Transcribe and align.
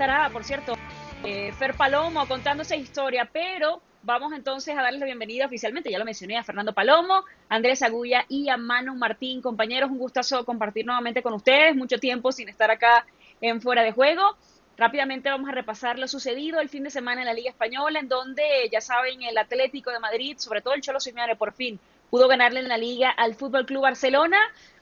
estará, 0.00 0.30
por 0.30 0.44
cierto, 0.44 0.72
eh, 1.24 1.52
Fer 1.58 1.74
Palomo 1.74 2.26
contando 2.26 2.62
esa 2.62 2.74
historia, 2.74 3.28
pero 3.30 3.82
vamos 4.02 4.32
entonces 4.32 4.74
a 4.74 4.80
darles 4.80 5.00
la 5.00 5.04
bienvenida 5.04 5.44
oficialmente, 5.44 5.90
ya 5.90 5.98
lo 5.98 6.06
mencioné, 6.06 6.38
a 6.38 6.42
Fernando 6.42 6.72
Palomo, 6.72 7.22
Andrés 7.50 7.82
Agulla 7.82 8.24
y 8.26 8.48
a 8.48 8.56
Manu 8.56 8.94
Martín. 8.94 9.42
Compañeros, 9.42 9.90
un 9.90 9.98
gustazo 9.98 10.46
compartir 10.46 10.86
nuevamente 10.86 11.22
con 11.22 11.34
ustedes, 11.34 11.76
mucho 11.76 11.98
tiempo 11.98 12.32
sin 12.32 12.48
estar 12.48 12.70
acá 12.70 13.04
en 13.42 13.60
Fuera 13.60 13.82
de 13.82 13.92
Juego. 13.92 14.38
Rápidamente 14.78 15.28
vamos 15.28 15.50
a 15.50 15.52
repasar 15.52 15.98
lo 15.98 16.08
sucedido 16.08 16.60
el 16.60 16.70
fin 16.70 16.84
de 16.84 16.90
semana 16.90 17.20
en 17.20 17.26
la 17.26 17.34
Liga 17.34 17.50
Española, 17.50 18.00
en 18.00 18.08
donde, 18.08 18.42
ya 18.72 18.80
saben, 18.80 19.22
el 19.22 19.36
Atlético 19.36 19.90
de 19.90 19.98
Madrid, 19.98 20.38
sobre 20.38 20.62
todo 20.62 20.72
el 20.72 20.80
Cholo 20.80 20.98
Simeone, 20.98 21.36
por 21.36 21.52
fin 21.52 21.78
pudo 22.10 22.28
ganarle 22.28 22.60
en 22.60 22.68
la 22.68 22.76
Liga 22.76 23.10
al 23.10 23.34
Fútbol 23.34 23.64
Club 23.64 23.82
Barcelona. 23.82 24.38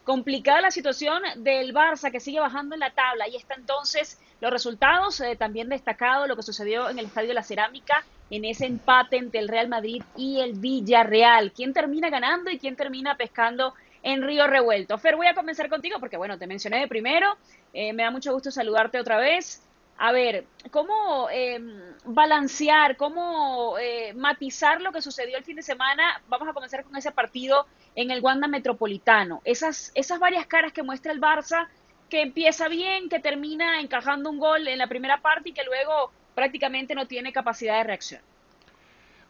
Complicada 0.08 0.62
la 0.62 0.70
situación 0.70 1.22
del 1.36 1.74
Barça, 1.74 2.10
que 2.10 2.18
sigue 2.18 2.40
bajando 2.40 2.74
en 2.74 2.80
la 2.80 2.92
tabla. 2.92 3.28
Y 3.28 3.36
está 3.36 3.56
entonces 3.56 4.18
los 4.40 4.50
resultados, 4.50 5.20
eh, 5.20 5.36
también 5.36 5.68
destacado 5.68 6.26
lo 6.26 6.34
que 6.34 6.42
sucedió 6.42 6.88
en 6.88 6.98
el 6.98 7.04
Estadio 7.04 7.28
de 7.28 7.34
la 7.34 7.42
Cerámica, 7.42 8.02
en 8.30 8.46
ese 8.46 8.64
empate 8.64 9.18
entre 9.18 9.40
el 9.40 9.48
Real 9.48 9.68
Madrid 9.68 10.02
y 10.16 10.40
el 10.40 10.54
Villarreal. 10.54 11.52
¿Quién 11.52 11.74
termina 11.74 12.08
ganando 12.08 12.50
y 12.50 12.58
quién 12.58 12.74
termina 12.74 13.18
pescando 13.18 13.74
en 14.02 14.22
Río 14.22 14.46
Revuelto? 14.46 14.96
Fer, 14.96 15.14
voy 15.14 15.26
a 15.26 15.34
comenzar 15.34 15.68
contigo 15.68 16.00
porque, 16.00 16.16
bueno, 16.16 16.38
te 16.38 16.46
mencioné 16.46 16.80
de 16.80 16.88
primero. 16.88 17.36
Eh, 17.74 17.92
me 17.92 18.04
da 18.04 18.10
mucho 18.10 18.32
gusto 18.32 18.50
saludarte 18.50 18.98
otra 18.98 19.18
vez 19.18 19.67
a 19.98 20.12
ver, 20.12 20.44
¿cómo 20.70 21.28
em, 21.30 21.72
balancear, 22.04 22.96
cómo 22.96 23.76
eh, 23.78 24.14
matizar 24.14 24.80
lo 24.80 24.92
que 24.92 25.02
sucedió 25.02 25.36
el 25.36 25.42
fin 25.42 25.56
de 25.56 25.62
semana? 25.62 26.22
Vamos 26.28 26.48
a 26.48 26.52
comenzar 26.52 26.84
con 26.84 26.94
ese 26.96 27.10
partido 27.10 27.66
en 27.96 28.12
el 28.12 28.22
Wanda 28.22 28.46
Metropolitano. 28.46 29.42
Esas, 29.44 29.90
esas 29.96 30.20
varias 30.20 30.46
caras 30.46 30.72
que 30.72 30.84
muestra 30.84 31.10
el 31.10 31.20
Barça, 31.20 31.66
que 32.08 32.22
empieza 32.22 32.68
bien, 32.68 33.08
que 33.08 33.18
termina 33.18 33.80
encajando 33.80 34.30
un 34.30 34.38
gol 34.38 34.68
en 34.68 34.78
la 34.78 34.86
primera 34.86 35.20
parte 35.20 35.48
y 35.48 35.52
que 35.52 35.64
luego 35.64 36.12
prácticamente 36.36 36.94
no 36.94 37.08
tiene 37.08 37.32
capacidad 37.32 37.78
de 37.78 37.84
reacción. 37.84 38.20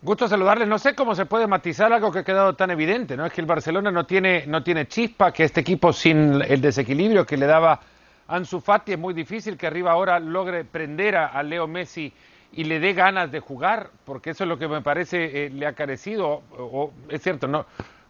Gusto 0.02 0.28
saludarles. 0.28 0.68
No 0.68 0.78
sé 0.78 0.94
cómo 0.94 1.14
se 1.14 1.24
puede 1.24 1.46
matizar 1.46 1.90
algo 1.94 2.12
que 2.12 2.20
ha 2.20 2.24
quedado 2.24 2.54
tan 2.54 2.70
evidente, 2.70 3.16
¿no? 3.16 3.24
Es 3.24 3.32
que 3.32 3.40
el 3.40 3.46
Barcelona 3.46 3.90
no 3.90 4.04
tiene, 4.04 4.46
no 4.46 4.62
tiene 4.62 4.86
chispa, 4.86 5.32
que 5.32 5.44
este 5.44 5.60
equipo 5.60 5.94
sin 5.94 6.42
el 6.42 6.60
desequilibrio 6.60 7.24
que 7.24 7.38
le 7.38 7.46
daba 7.46 7.80
Ansu 8.28 8.60
Fati 8.60 8.92
es 8.92 8.98
muy 8.98 9.14
difícil 9.14 9.56
que 9.56 9.66
arriba 9.66 9.90
ahora 9.90 10.20
logre 10.20 10.64
prender 10.64 11.16
a, 11.16 11.42
Leo 11.42 11.66
Messi 11.66 12.12
y 12.52 12.64
le 12.64 12.78
dé 12.78 12.92
ganas 12.92 13.32
de 13.32 13.40
jugar, 13.40 13.90
porque 14.04 14.30
eso 14.30 14.44
es 14.44 14.48
lo 14.48 14.58
que 14.58 14.68
me 14.68 14.82
parece 14.82 15.46
eh, 15.46 15.50
le 15.50 15.66
ha 15.66 15.72
carecido. 15.72 16.42
O, 16.56 16.92
es 17.08 17.22
cierto, 17.22 17.48
no, 17.48 17.64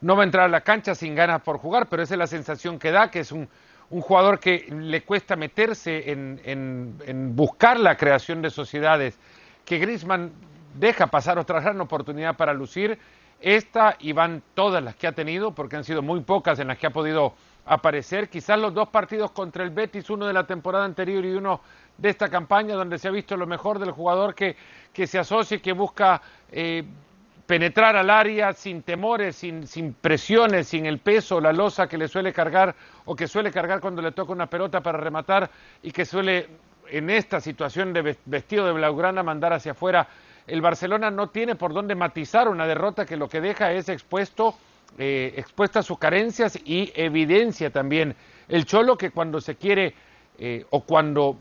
va 0.05 0.21
a 0.21 0.25
entrar 0.25 0.47
a 0.47 0.49
la 0.49 0.63
cancha 0.63 0.97
sin 0.97 1.15
ganas 1.15 1.41
por 1.43 1.59
jugar, 1.59 1.89
pero 1.89 2.03
esa 2.03 2.15
es 2.15 2.19
la 2.19 2.27
sensación 2.27 2.81
que 2.81 2.91
da, 2.91 3.13
que 3.13 3.21
es 3.21 3.31
un, 3.31 3.49
un 3.91 4.01
jugador 4.01 4.41
que 4.41 4.67
le 4.71 5.03
cuesta 5.03 5.37
meterse 5.37 6.11
en, 6.11 6.41
en, 6.45 7.37
buscar 7.37 7.79
la 7.79 7.97
creación 7.97 8.43
de 8.43 8.51
sociedades, 8.51 9.19
que 9.65 9.79
Griezmann 9.79 10.33
deja 10.75 11.07
pasar 11.07 11.39
otra 11.39 11.61
gran 11.61 11.81
oportunidad 11.81 12.37
para 12.37 12.53
lucir. 12.53 12.99
Esta 13.41 13.95
y 14.01 14.13
van 14.13 14.43
todas 14.55 14.83
las 14.83 14.97
que 14.97 15.07
ha 15.07 15.13
tenido, 15.13 15.55
porque 15.55 15.77
han 15.77 15.85
sido 15.85 16.03
muy 16.03 16.23
pocas 16.23 16.59
en 16.59 16.67
las 16.67 16.77
que 16.77 16.89
ha 16.89 16.91
podido 16.91 17.35
aparecer. 17.69 18.29
Quizás 18.29 18.59
los 18.59 18.75
dos 18.75 18.89
partidos 18.89 19.31
contra 19.31 19.63
el 19.63 19.71
Betis, 19.71 20.11
uno 20.11 20.27
de 20.27 20.33
la 20.33 20.47
temporada 20.47 20.85
anterior 20.85 21.25
y 21.25 21.33
uno 21.33 21.61
de 21.97 22.09
esta 22.09 22.29
campaña, 22.29 22.75
donde 22.75 22.99
se 22.99 23.09
ha 23.09 23.11
visto 23.11 23.37
lo 23.37 23.47
mejor 23.47 23.79
del 23.79 23.91
jugador 23.91 24.35
que, 24.35 24.57
que 24.93 25.07
se 25.07 25.19
asocia 25.19 25.57
y 25.57 25.61
que 25.61 25.73
busca 25.73 26.23
eh, 26.51 26.85
penetrar 27.47 27.97
al 27.97 28.11
área 28.11 28.53
sin 28.53 28.83
temores, 28.83 29.37
sin, 29.37 29.67
sin 29.67 29.93
presiones, 29.95 30.69
sin 30.69 30.87
el 30.87 30.99
peso, 30.99 31.41
la 31.41 31.53
losa 31.53 31.89
que 31.89 31.99
le 31.99 32.09
suele 32.09 32.33
cargar 32.33 32.75
o 33.05 33.15
que 33.15 33.27
suele 33.27 33.51
cargar 33.51 33.81
cuando 33.81 34.03
le 34.03 34.13
toca 34.13 34.33
una 34.33 34.47
pelota 34.47 34.81
para 34.81 34.99
rematar 34.99 35.51
y 35.83 35.91
que 35.91 36.05
suele 36.05 36.49
en 36.91 37.11
esta 37.11 37.41
situación 37.41 37.93
de 37.93 38.17
vestido 38.25 38.67
de 38.67 38.73
blaugrana 38.73 39.23
mandar 39.23 39.53
hacia 39.53 39.73
afuera. 39.73 40.09
El 40.47 40.63
Barcelona 40.63 41.11
no 41.11 41.29
tiene 41.29 41.55
por 41.55 41.75
dónde 41.75 41.95
matizar 41.95 42.49
una 42.49 42.67
derrota 42.67 43.05
que 43.05 43.17
lo 43.17 43.29
que 43.29 43.43
deja 43.43 43.73
es 43.73 43.91
expuesto 43.91 44.57
eh, 44.97 45.35
expuesta 45.37 45.81
a 45.81 45.83
sus 45.83 45.99
carencias 45.99 46.59
y 46.65 46.93
evidencia 46.95 47.71
también 47.71 48.17
el 48.49 48.65
Cholo 48.65 48.97
que 48.97 49.11
cuando 49.11 49.41
se 49.41 49.57
quiere 49.57 49.95
eh, 50.39 50.65
o 50.71 50.83
cuando 50.83 51.37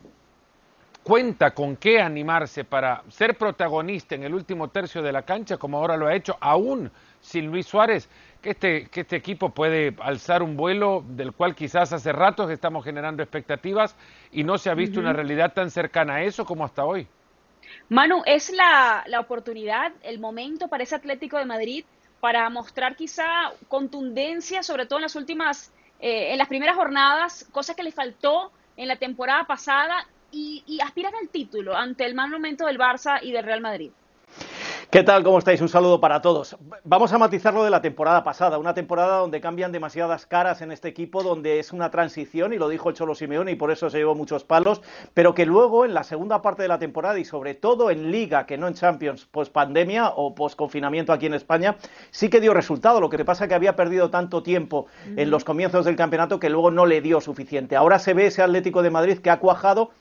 cuenta 1.08 1.52
con 1.52 1.78
qué 1.78 2.02
animarse 2.02 2.66
para 2.66 3.02
ser 3.08 3.38
protagonista 3.38 4.16
en 4.16 4.24
el 4.24 4.34
último 4.34 4.68
tercio 4.68 5.02
de 5.02 5.14
la 5.14 5.22
cancha, 5.22 5.56
como 5.56 5.78
ahora 5.78 5.96
lo 5.96 6.08
ha 6.08 6.14
hecho, 6.14 6.36
aún 6.42 6.92
sin 7.22 7.48
Luis 7.48 7.66
Suárez, 7.66 8.10
que 8.42 8.50
este, 8.50 8.88
que 8.90 9.02
este 9.02 9.16
equipo 9.16 9.52
puede 9.52 9.96
alzar 10.02 10.44
un 10.44 10.58
vuelo 10.58 11.06
del 11.08 11.32
cual 11.32 11.56
quizás 11.56 11.94
hace 11.94 12.12
rato 12.12 12.50
estamos 12.52 12.84
generando 12.84 13.24
expectativas 13.24 13.96
y 14.34 14.44
no 14.44 14.58
se 14.58 14.70
ha 14.70 14.74
visto 14.74 15.00
una 15.00 15.14
realidad 15.14 15.54
tan 15.54 15.72
cercana 15.72 16.16
a 16.16 16.24
eso 16.24 16.44
como 16.44 16.66
hasta 16.66 16.84
hoy. 16.84 17.08
Manu, 17.88 18.22
es 18.26 18.50
la, 18.52 19.06
la 19.08 19.22
oportunidad, 19.22 19.94
el 20.04 20.20
momento 20.20 20.68
para 20.68 20.84
ese 20.84 20.96
Atlético 20.96 21.38
de 21.38 21.46
Madrid 21.46 21.86
para 22.20 22.50
mostrar 22.50 22.96
quizá 22.96 23.52
contundencia, 23.68 24.64
sobre 24.64 24.86
todo 24.86 25.00
en 25.00 25.04
las 25.04 25.16
últimas, 25.16 25.72
eh, 26.00 26.32
en 26.32 26.38
las 26.38 26.48
primeras 26.48 26.76
jornadas, 26.76 27.48
cosa 27.52 27.76
que 27.76 27.84
le 27.84 27.92
faltó 27.92 28.52
en 28.76 28.88
la 28.88 28.96
temporada 28.96 29.46
pasada 29.46 30.08
y, 30.32 30.64
y 30.68 30.82
aspirar 30.82 31.14
al 31.16 31.30
título 31.30 31.76
ante 31.76 32.06
el 32.06 32.16
mal 32.16 32.30
momento 32.30 32.66
del 32.66 32.78
Barça 32.78 33.20
y 33.22 33.32
del 33.32 33.46
Real 33.46 33.62
Madrid. 33.62 33.92
¿Qué 34.90 35.04
tal? 35.04 35.22
¿Cómo 35.22 35.38
estáis? 35.38 35.60
Un 35.60 35.68
saludo 35.68 36.00
para 36.00 36.22
todos. 36.22 36.56
Vamos 36.86 37.12
a 37.12 37.18
matizarlo 37.18 37.66
de 37.66 37.70
la 37.70 37.82
temporada 37.82 38.24
pasada, 38.24 38.58
una 38.58 38.74
temporada 38.74 39.18
donde 39.18 39.42
cambian 39.42 39.74
demasiadas 39.74 40.26
caras 40.26 40.62
en 40.62 40.72
este 40.72 40.88
equipo, 40.88 41.24
donde 41.24 41.60
es 41.60 41.74
una 41.74 41.92
transición, 41.92 42.54
y 42.54 42.58
lo 42.58 42.70
dijo 42.70 42.88
el 42.88 42.96
Cholo 42.96 43.14
Simeone, 43.14 43.52
y 43.52 43.56
por 43.56 43.70
eso 43.70 43.90
se 43.90 43.98
llevó 43.98 44.16
muchos 44.16 44.46
palos, 44.46 44.82
pero 45.14 45.34
que 45.34 45.46
luego 45.46 45.84
en 45.84 45.94
la 45.94 46.06
segunda 46.06 46.42
parte 46.42 46.62
de 46.62 46.70
la 46.70 46.80
temporada, 46.80 47.20
y 47.20 47.26
sobre 47.26 47.54
todo 47.54 47.92
en 47.92 48.12
Liga, 48.12 48.46
que 48.46 48.58
no 48.58 48.66
en 48.66 48.76
Champions, 48.76 49.26
post 49.26 49.52
pandemia 49.52 50.08
o 50.16 50.34
post 50.34 50.56
confinamiento 50.56 51.12
aquí 51.12 51.26
en 51.26 51.34
España, 51.34 51.76
sí 52.10 52.30
que 52.30 52.40
dio 52.40 52.54
resultado. 52.54 53.02
Lo 53.02 53.10
que 53.10 53.26
pasa 53.26 53.44
es 53.44 53.50
que 53.50 53.56
había 53.56 53.76
perdido 53.76 54.10
tanto 54.10 54.42
tiempo 54.42 54.88
en 55.18 55.30
los 55.30 55.44
comienzos 55.44 55.84
del 55.84 55.98
campeonato 55.98 56.40
que 56.40 56.50
luego 56.50 56.72
no 56.72 56.86
le 56.86 57.02
dio 57.02 57.20
suficiente. 57.20 57.76
Ahora 57.76 58.00
se 58.00 58.14
ve 58.14 58.28
ese 58.28 58.42
Atlético 58.42 58.82
de 58.82 58.90
Madrid 58.90 59.20
que 59.20 59.32
ha 59.32 59.40
cuajado 59.40 59.92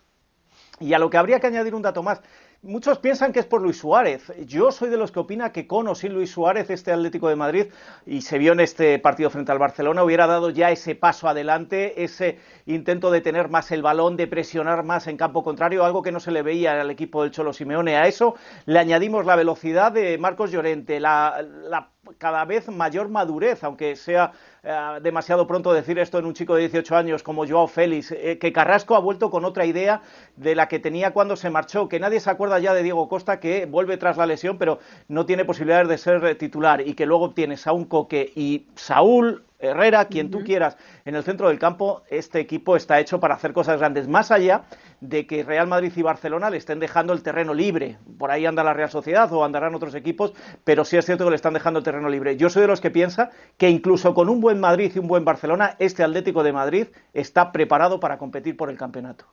y 0.79 0.93
a 0.95 0.99
lo 0.99 1.11
que 1.11 1.17
habría 1.17 1.41
que 1.41 1.47
añadir 1.47 1.75
un 1.75 1.83
dato 1.83 2.03
más, 2.03 2.21
Muchos 2.63 2.99
piensan 2.99 3.33
que 3.33 3.41
es 3.41 3.47
por 3.47 3.61
Luis 3.61 3.79
Suárez. 3.79 4.33
Yo 4.47 4.73
soy 4.73 4.89
de 4.89 4.97
los 4.97 5.13
que 5.13 5.21
opina 5.21 5.53
que 5.53 5.67
con 5.67 5.87
o 5.89 5.95
sin 5.95 6.15
Luis 6.15 6.31
Suárez, 6.31 6.71
este 6.71 6.91
Atlético 6.91 7.29
de 7.29 7.37
Madrid, 7.37 7.67
y 8.07 8.23
se 8.23 8.39
vio 8.39 8.53
en 8.53 8.61
este 8.61 8.99
partido 8.99 9.31
frente 9.31 9.53
al 9.53 9.59
Barcelona, 9.59 10.03
hubiera 10.03 10.27
dado 10.27 10.51
ya 10.51 10.71
ese 10.71 10.95
paso 10.95 11.29
adelante, 11.29 12.03
ese 12.03 12.39
intento 12.65 13.11
de 13.11 13.21
tener 13.21 13.51
más 13.51 13.71
el 13.73 13.83
balón, 13.83 14.17
de 14.17 14.27
presionar 14.27 14.85
más 14.85 15.07
en 15.07 15.17
campo 15.17 15.45
contrario, 15.45 15.85
algo 15.85 16.03
que 16.03 16.13
no 16.13 16.19
se 16.19 16.31
le 16.31 16.43
veía 16.43 16.81
al 16.81 16.91
equipo 16.91 17.23
del 17.23 17.31
Cholo 17.31 17.53
Simeone. 17.53 17.97
A 17.97 18.07
eso 18.07 18.35
le 18.65 18.79
añadimos 18.79 19.27
la 19.27 19.37
velocidad 19.37 19.93
de 19.93 20.17
Marcos 20.19 20.51
Llorente, 20.51 20.99
la, 20.99 21.43
la 21.43 21.91
cada 22.19 22.45
vez 22.45 22.69
mayor 22.69 23.09
madurez, 23.09 23.63
aunque 23.65 23.97
sea 23.97 24.33
eh, 24.63 24.99
demasiado 25.03 25.47
pronto 25.47 25.73
decir 25.73 25.99
esto 25.99 26.19
en 26.19 26.27
un 26.27 26.35
chico 26.35 26.55
de 26.55 26.63
18 26.63 26.97
años 26.97 27.23
como 27.23 27.47
Joao 27.47 27.67
Félix, 27.67 28.13
eh, 28.13 28.39
que 28.39 28.53
Carrasco 28.53 28.95
ha 28.95 29.01
vuelto 29.01 29.31
con 29.31 29.45
otra 29.45 29.67
idea 29.67 30.03
de 30.37 30.55
la 30.55 30.69
que 30.69 30.79
tenía 30.79 31.13
cuando 31.13 31.37
se 31.37 31.51
marchó, 31.51 31.89
que 31.89 32.01
nadie 32.01 32.21
se 32.21 32.31
acuerda 32.31 32.59
ya 32.59 32.75
de 32.75 32.83
Diego 32.83 33.09
Costa, 33.09 33.41
que 33.41 33.67
vuelve 33.67 33.97
tras 33.97 34.17
la 34.17 34.27
lesión, 34.27 34.59
pero 34.59 34.79
no 35.09 35.27
tiene 35.27 35.45
posibilidades 35.45 35.89
de 35.89 35.99
ser 35.99 36.35
titular, 36.37 36.81
y 36.81 36.95
que 36.95 37.07
luego 37.07 37.31
tienes 37.33 37.67
a 37.67 37.73
un 37.73 37.85
Coque 37.85 38.33
y 38.35 38.67
Saúl, 38.75 39.45
Herrera, 39.59 40.05
quien 40.07 40.31
tú 40.31 40.45
quieras, 40.45 40.77
en 41.05 41.15
el 41.15 41.23
centro 41.23 41.49
del 41.49 41.59
campo, 41.59 42.03
este 42.11 42.41
equipo 42.41 42.77
está 42.77 43.01
hecho 43.01 43.21
para 43.21 43.35
hacer 43.35 43.53
cosas 43.53 43.79
grandes, 43.79 44.07
más 44.07 44.31
allá 44.31 44.65
de 45.01 45.27
que 45.27 45.45
Real 45.45 45.67
Madrid 45.67 45.93
y 45.97 46.03
Barcelona 46.03 46.51
le 46.51 46.59
estén 46.59 46.79
dejando 46.79 47.13
el 47.13 47.23
terreno 47.23 47.55
libre. 47.55 47.99
Por 48.19 48.31
ahí 48.31 48.45
anda 48.45 48.63
la 48.63 48.75
Real 48.75 48.91
Sociedad 48.91 49.33
o 49.33 49.45
andarán 49.45 49.75
otros 49.75 49.95
equipos, 49.95 50.33
pero 50.65 50.85
sí 50.85 50.97
es 50.97 51.07
cierto 51.07 51.25
que 51.25 51.31
le 51.31 51.37
están 51.37 51.55
dejando 51.55 51.79
el 51.79 51.85
terreno 51.85 52.09
libre. 52.09 52.37
Yo 52.37 52.51
soy 52.51 52.63
de 52.63 52.69
los 52.69 52.81
que 52.81 52.91
piensa 52.91 53.31
que 53.57 53.71
incluso 53.71 54.15
con 54.15 54.29
un 54.29 54.41
buen 54.41 54.61
Madrid 54.61 54.93
y 54.95 54.99
un 54.99 55.09
buen 55.09 55.25
Barcelona, 55.25 55.77
este 55.79 56.03
Atlético 56.03 56.43
de 56.43 56.53
Madrid 56.53 56.87
está 57.15 57.53
preparado 57.53 57.99
para 57.99 58.19
competir 58.19 58.57
por 58.57 58.71
el 58.71 58.77
campeonato. 58.77 59.25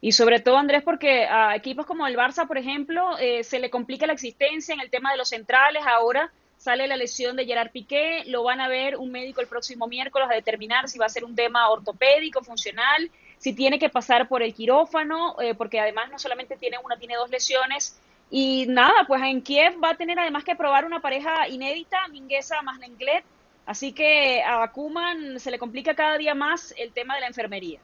Y 0.00 0.12
sobre 0.12 0.40
todo, 0.40 0.58
Andrés, 0.58 0.82
porque 0.82 1.24
a 1.24 1.56
equipos 1.56 1.86
como 1.86 2.06
el 2.06 2.16
Barça, 2.16 2.46
por 2.46 2.58
ejemplo, 2.58 3.16
eh, 3.18 3.42
se 3.42 3.58
le 3.58 3.70
complica 3.70 4.06
la 4.06 4.12
existencia 4.12 4.74
en 4.74 4.80
el 4.80 4.90
tema 4.90 5.10
de 5.12 5.16
los 5.16 5.30
centrales 5.30 5.82
ahora 5.86 6.30
sale 6.56 6.86
la 6.86 6.96
lesión 6.96 7.36
de 7.36 7.46
Gerard 7.46 7.70
Piqué, 7.70 8.24
lo 8.26 8.42
van 8.42 8.60
a 8.60 8.68
ver 8.68 8.96
un 8.96 9.10
médico 9.10 9.40
el 9.40 9.46
próximo 9.46 9.86
miércoles 9.86 10.28
a 10.30 10.34
determinar 10.34 10.88
si 10.88 10.98
va 10.98 11.06
a 11.06 11.10
ser 11.10 11.24
un 11.24 11.34
tema 11.34 11.68
ortopédico, 11.68 12.42
funcional, 12.42 13.10
si 13.38 13.52
tiene 13.52 13.78
que 13.78 13.90
pasar 13.90 14.28
por 14.28 14.42
el 14.42 14.54
quirófano, 14.54 15.36
eh, 15.40 15.54
porque 15.54 15.80
además 15.80 16.10
no 16.10 16.18
solamente 16.18 16.56
tiene 16.56 16.78
una, 16.82 16.96
tiene 16.96 17.16
dos 17.16 17.30
lesiones. 17.30 17.98
Y 18.30 18.66
nada, 18.68 19.04
pues 19.06 19.22
en 19.22 19.42
Kiev 19.42 19.82
va 19.82 19.90
a 19.90 19.96
tener 19.96 20.18
además 20.18 20.44
que 20.44 20.56
probar 20.56 20.84
una 20.84 21.00
pareja 21.00 21.46
inédita, 21.48 22.08
Mingueza 22.08 22.62
más 22.62 22.78
Lenglet, 22.78 23.24
así 23.66 23.92
que 23.92 24.42
a 24.42 24.66
Kuman 24.72 25.38
se 25.38 25.50
le 25.50 25.58
complica 25.58 25.94
cada 25.94 26.16
día 26.16 26.34
más 26.34 26.74
el 26.78 26.92
tema 26.92 27.14
de 27.14 27.20
la 27.20 27.26
enfermería. 27.26 27.80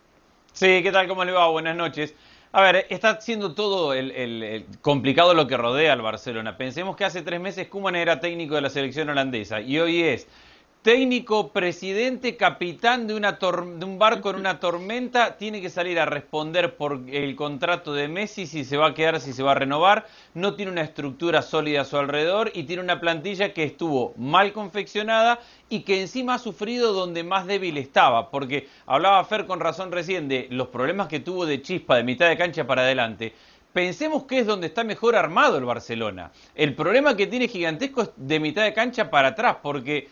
Sí, 0.52 0.82
¿qué 0.82 0.90
tal? 0.90 1.06
¿Cómo 1.06 1.24
le 1.24 1.32
va? 1.32 1.48
Buenas 1.48 1.76
noches. 1.76 2.14
A 2.52 2.62
ver, 2.62 2.86
está 2.90 3.20
siendo 3.20 3.54
todo 3.54 3.94
el, 3.94 4.66
complicado 4.82 5.34
lo 5.34 5.46
que 5.46 5.56
rodea 5.56 5.92
al 5.92 6.02
Barcelona. 6.02 6.56
Pensemos 6.56 6.96
que 6.96 7.04
hace 7.04 7.22
tres 7.22 7.40
meses 7.40 7.68
Koeman 7.68 7.94
era 7.94 8.18
técnico 8.18 8.56
de 8.56 8.60
la 8.60 8.70
selección 8.70 9.08
holandesa 9.08 9.60
y 9.60 9.78
hoy 9.78 10.02
es 10.02 10.26
técnico, 10.82 11.52
presidente, 11.52 12.38
capitán 12.38 13.06
de, 13.06 13.14
una 13.14 13.32
de, 13.32 13.84
un 13.84 13.98
barco 13.98 14.30
en 14.30 14.36
una 14.36 14.60
tormenta, 14.60 15.36
tiene 15.36 15.60
que 15.60 15.68
salir 15.68 16.00
a 16.00 16.06
responder 16.06 16.76
por 16.76 17.02
el 17.10 17.36
contrato 17.36 17.92
de 17.92 18.08
Messi, 18.08 18.46
si 18.46 18.64
se 18.64 18.78
va 18.78 18.88
a 18.88 18.94
quedar, 18.94 19.20
si 19.20 19.34
se 19.34 19.42
va 19.42 19.52
a 19.52 19.56
renovar, 19.56 20.06
no 20.32 20.54
tiene 20.54 20.72
una 20.72 20.80
estructura 20.80 21.42
sólida 21.42 21.82
a 21.82 21.84
su 21.84 21.98
alrededor 21.98 22.50
y 22.54 22.62
tiene 22.62 22.82
una 22.82 22.98
plantilla 22.98 23.52
que 23.52 23.64
estuvo 23.64 24.14
mal 24.16 24.54
confeccionada 24.54 25.40
y 25.68 25.80
que 25.80 26.00
encima 26.00 26.34
ha 26.34 26.38
sufrido 26.38 26.94
donde 26.94 27.24
más 27.24 27.46
débil 27.46 27.76
estaba, 27.76 28.30
porque 28.30 28.66
hablaba 28.86 29.24
Fer 29.24 29.44
con 29.46 29.60
razón 29.60 29.92
recién 29.92 30.28
de 30.28 30.46
los 30.50 30.68
problemas 30.68 31.08
que 31.08 31.20
tuvo 31.20 31.44
de 31.44 31.60
chispa 31.60 31.96
de 31.96 32.04
mitad 32.04 32.28
de 32.28 32.38
cancha 32.38 32.66
para 32.66 32.82
adelante. 32.82 33.34
Pensemos 33.74 34.24
que 34.24 34.40
es 34.40 34.46
donde 34.46 34.66
está 34.66 34.82
mejor 34.82 35.14
armado 35.14 35.56
el 35.56 35.64
Barcelona. 35.64 36.32
El 36.56 36.74
problema 36.74 37.16
que 37.16 37.28
tiene 37.28 37.46
gigantesco 37.46 38.02
es 38.02 38.10
de 38.16 38.40
mitad 38.40 38.64
de 38.64 38.72
cancha 38.72 39.10
para 39.10 39.28
atrás, 39.28 39.58
porque 39.62 40.08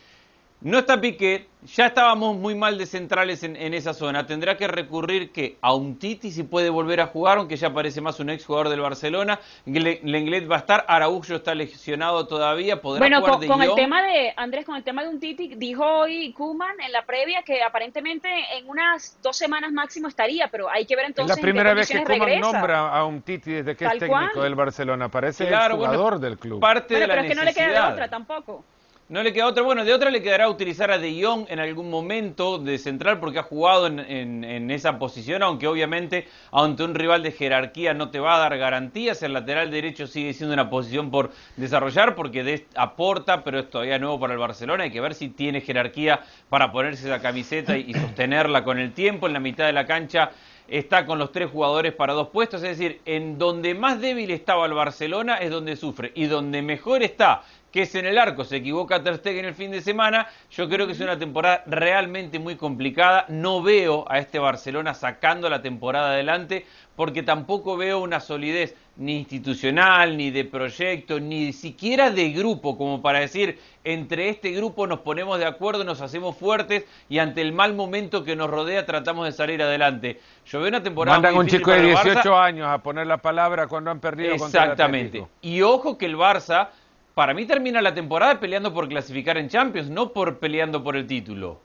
no 0.61 0.79
está 0.79 0.99
Piqué, 0.99 1.47
ya 1.63 1.85
estábamos 1.87 2.35
muy 2.35 2.53
mal 2.53 2.77
de 2.77 2.85
centrales 2.85 3.43
en, 3.43 3.55
esa 3.73 3.93
zona. 3.93 4.25
Tendrá 4.25 4.57
que 4.57 4.67
recurrir 4.67 5.31
que 5.31 5.57
a 5.61 5.73
un 5.73 5.97
Titi 5.97 6.31
si 6.31 6.43
puede 6.43 6.69
volver 6.69 6.99
a 6.99 7.07
jugar, 7.07 7.37
aunque 7.37 7.55
ya 7.55 7.73
parece 7.73 8.01
más 8.01 8.19
un 8.19 8.29
ex 8.29 8.45
jugador 8.45 8.67
del 8.67 8.81
Barcelona. 8.81 9.39
Lenglet 9.65 10.51
va 10.51 10.55
a 10.55 10.59
estar, 10.59 10.85
Araújo 10.87 11.35
está 11.35 11.55
lesionado 11.55 12.27
todavía, 12.27 12.81
podrá 12.81 12.99
bueno, 12.99 13.21
jugar 13.21 13.47
con, 13.47 13.61
el 13.61 13.73
tema 13.75 14.03
de 14.03 14.33
Andrés, 14.35 14.65
con 14.65 14.75
el 14.75 14.83
tema 14.83 15.03
de 15.03 15.09
un 15.09 15.19
Titi, 15.19 15.55
dijo 15.55 15.85
hoy 15.85 16.33
Kuman 16.33 16.79
en 16.81 16.91
la 16.91 17.05
previa 17.05 17.41
que 17.43 17.63
aparentemente 17.63 18.27
en 18.57 18.67
unas 18.69 19.17
dos 19.21 19.37
semanas 19.37 19.71
máximo 19.71 20.09
estaría, 20.09 20.49
pero 20.49 20.69
hay 20.69 20.85
que 20.85 20.95
ver 20.97 21.05
entonces. 21.05 21.37
Es 21.37 21.41
la 21.41 21.41
primera 21.41 21.73
vez 21.73 21.87
que 21.87 22.03
Kuman 22.03 22.39
nombra 22.39 22.89
a 22.89 23.05
un 23.05 23.21
Titi 23.21 23.51
desde 23.51 23.77
que 23.77 23.85
es 23.85 23.97
técnico 23.97 24.41
del 24.41 24.55
Barcelona, 24.55 25.09
parece 25.09 25.47
el 25.47 25.71
jugador 25.71 26.19
del 26.19 26.37
club. 26.37 26.59
Parte 26.59 26.95
de 26.95 27.07
la 27.07 27.13
pero 27.13 27.21
es 27.21 27.29
que 27.29 27.35
no 27.35 27.43
le 27.43 27.53
queda 27.53 27.89
otra 27.89 28.09
tampoco. 28.09 28.65
No 29.09 29.23
le 29.23 29.33
queda 29.33 29.47
otra. 29.47 29.63
Bueno, 29.63 29.83
de 29.85 29.91
otra 29.91 30.11
le 30.11 30.21
quedará 30.21 30.47
utilizar 30.47 30.91
a 30.91 30.99
De 30.99 31.19
Jong 31.19 31.47
en 31.49 31.57
algún 31.59 31.89
momento 31.89 32.59
de 32.59 32.77
central 32.77 33.19
porque 33.19 33.39
ha 33.39 33.43
jugado 33.43 33.87
en, 33.87 34.69
esa 34.69 34.99
posición, 34.99 35.41
aunque 35.41 35.67
obviamente 35.67 36.27
ante 36.51 36.83
un 36.83 36.93
rival 36.93 37.23
de 37.23 37.31
jerarquía 37.31 37.95
no 37.95 38.11
te 38.11 38.19
va 38.19 38.35
a 38.35 38.39
dar 38.39 38.55
garantías. 38.59 39.23
El 39.23 39.33
lateral 39.33 39.71
derecho 39.71 40.05
sigue 40.05 40.31
siendo 40.33 40.53
una 40.53 40.69
posición 40.69 41.09
por 41.09 41.31
desarrollar 41.57 42.13
porque 42.13 42.67
aporta, 42.75 43.43
pero 43.43 43.57
es 43.57 43.69
todavía 43.71 43.97
nuevo 43.97 44.19
para 44.19 44.33
el 44.33 44.39
Barcelona. 44.39 44.83
Hay 44.83 44.91
que 44.91 45.01
ver 45.01 45.15
si 45.15 45.29
tiene 45.29 45.61
jerarquía 45.61 46.19
para 46.47 46.71
ponerse 46.71 47.07
esa 47.07 47.19
camiseta 47.19 47.75
y 47.79 47.91
sostenerla 47.95 48.63
con 48.63 48.77
el 48.77 48.93
tiempo. 48.93 49.25
En 49.25 49.33
la 49.33 49.39
mitad 49.39 49.65
de 49.65 49.73
la 49.73 49.87
cancha 49.87 50.29
está 50.67 51.05
con 51.05 51.17
los 51.17 51.31
tres 51.31 51.49
jugadores 51.49 51.93
para 51.93 52.13
dos 52.13 52.29
puestos, 52.29 52.61
es 52.63 52.77
decir, 52.77 53.01
en 53.05 53.37
donde 53.37 53.73
más 53.73 53.99
débil 53.99 54.29
estaba 54.31 54.65
el 54.65 54.73
Barcelona 54.73 55.37
es 55.37 55.49
donde 55.49 55.75
sufre 55.75 56.11
y 56.15 56.25
donde 56.25 56.61
mejor 56.61 57.01
está 57.03 57.41
que 57.71 57.83
es 57.83 57.95
en 57.95 58.05
el 58.05 58.17
arco, 58.17 58.43
se 58.43 58.57
equivoca 58.57 59.03
Ter 59.03 59.17
Stegen 59.17 59.45
el 59.45 59.55
fin 59.55 59.71
de 59.71 59.81
semana, 59.81 60.27
yo 60.51 60.67
creo 60.69 60.87
que 60.87 60.93
es 60.93 60.99
una 60.99 61.17
temporada 61.17 61.63
realmente 61.67 62.39
muy 62.39 62.55
complicada, 62.55 63.25
no 63.29 63.61
veo 63.61 64.05
a 64.09 64.19
este 64.19 64.39
Barcelona 64.39 64.93
sacando 64.93 65.49
la 65.49 65.61
temporada 65.61 66.11
adelante 66.11 66.65
porque 66.95 67.23
tampoco 67.23 67.77
veo 67.77 67.99
una 67.99 68.19
solidez 68.19 68.75
ni 68.97 69.19
institucional, 69.19 70.17
ni 70.17 70.31
de 70.31 70.43
proyecto, 70.43 71.19
ni 71.21 71.53
siquiera 71.53 72.11
de 72.11 72.31
grupo, 72.31 72.77
como 72.77 73.01
para 73.01 73.19
decir, 73.19 73.57
entre 73.85 74.27
este 74.27 74.51
grupo 74.51 74.85
nos 74.85 74.99
ponemos 74.99 75.39
de 75.39 75.45
acuerdo, 75.45 75.85
nos 75.85 76.01
hacemos 76.01 76.35
fuertes 76.35 76.85
y 77.07 77.19
ante 77.19 77.41
el 77.41 77.53
mal 77.53 77.73
momento 77.73 78.25
que 78.25 78.35
nos 78.35 78.49
rodea 78.49 78.85
tratamos 78.85 79.25
de 79.25 79.31
salir 79.31 79.63
adelante. 79.63 80.19
Yo 80.45 80.59
veo 80.59 80.67
una 80.67 80.83
temporada 80.83 81.17
Mandan 81.17 81.37
un 81.37 81.47
chico 81.47 81.71
de 81.71 81.83
18 81.83 82.37
años 82.37 82.67
a 82.67 82.79
poner 82.79 83.07
la 83.07 83.17
palabra 83.17 83.67
cuando 83.67 83.91
han 83.91 84.01
perdido 84.01 84.33
Exactamente. 84.33 85.25
y 85.41 85.61
ojo 85.61 85.97
que 85.97 86.05
el 86.05 86.17
Barça 86.17 86.67
para 87.13 87.33
mí 87.33 87.45
termina 87.45 87.81
la 87.81 87.93
temporada 87.93 88.39
peleando 88.39 88.73
por 88.73 88.87
clasificar 88.87 89.37
en 89.37 89.49
Champions, 89.49 89.89
no 89.89 90.13
por 90.13 90.39
peleando 90.39 90.83
por 90.83 90.95
el 90.95 91.05
título. 91.05 91.59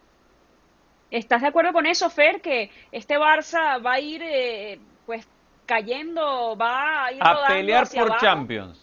¿Estás 1.10 1.42
de 1.42 1.48
acuerdo 1.48 1.72
con 1.72 1.86
eso, 1.86 2.10
Fer? 2.10 2.40
Que 2.40 2.70
este 2.90 3.18
Barça 3.18 3.84
va 3.84 3.92
a 3.92 4.00
ir 4.00 4.22
eh, 4.24 4.80
pues 5.06 5.26
cayendo, 5.66 6.56
va 6.56 7.06
a 7.06 7.12
ir 7.12 7.22
a 7.22 7.46
pelear 7.46 7.88
por 7.88 8.18
Champions. 8.18 8.80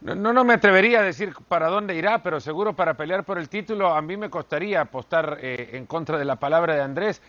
No, 0.00 0.14
no, 0.14 0.44
me 0.44 0.54
atrevería 0.54 1.00
a 1.00 1.02
decir 1.02 1.34
para 1.46 1.68
dónde 1.68 1.94
irá, 1.94 2.22
pero 2.22 2.40
seguro 2.40 2.74
para 2.74 2.94
pelear 2.94 3.24
por 3.24 3.36
el 3.36 3.50
título 3.50 3.88
a 3.88 4.00
mí 4.00 4.16
me 4.16 4.30
costaría 4.30 4.80
apostar 4.80 5.38
eh, 5.42 5.72
en 5.74 5.84
contra 5.84 6.16
de 6.16 6.24
la 6.24 6.36
palabra 6.36 6.74
de 6.74 6.80
Andrés 6.80 7.20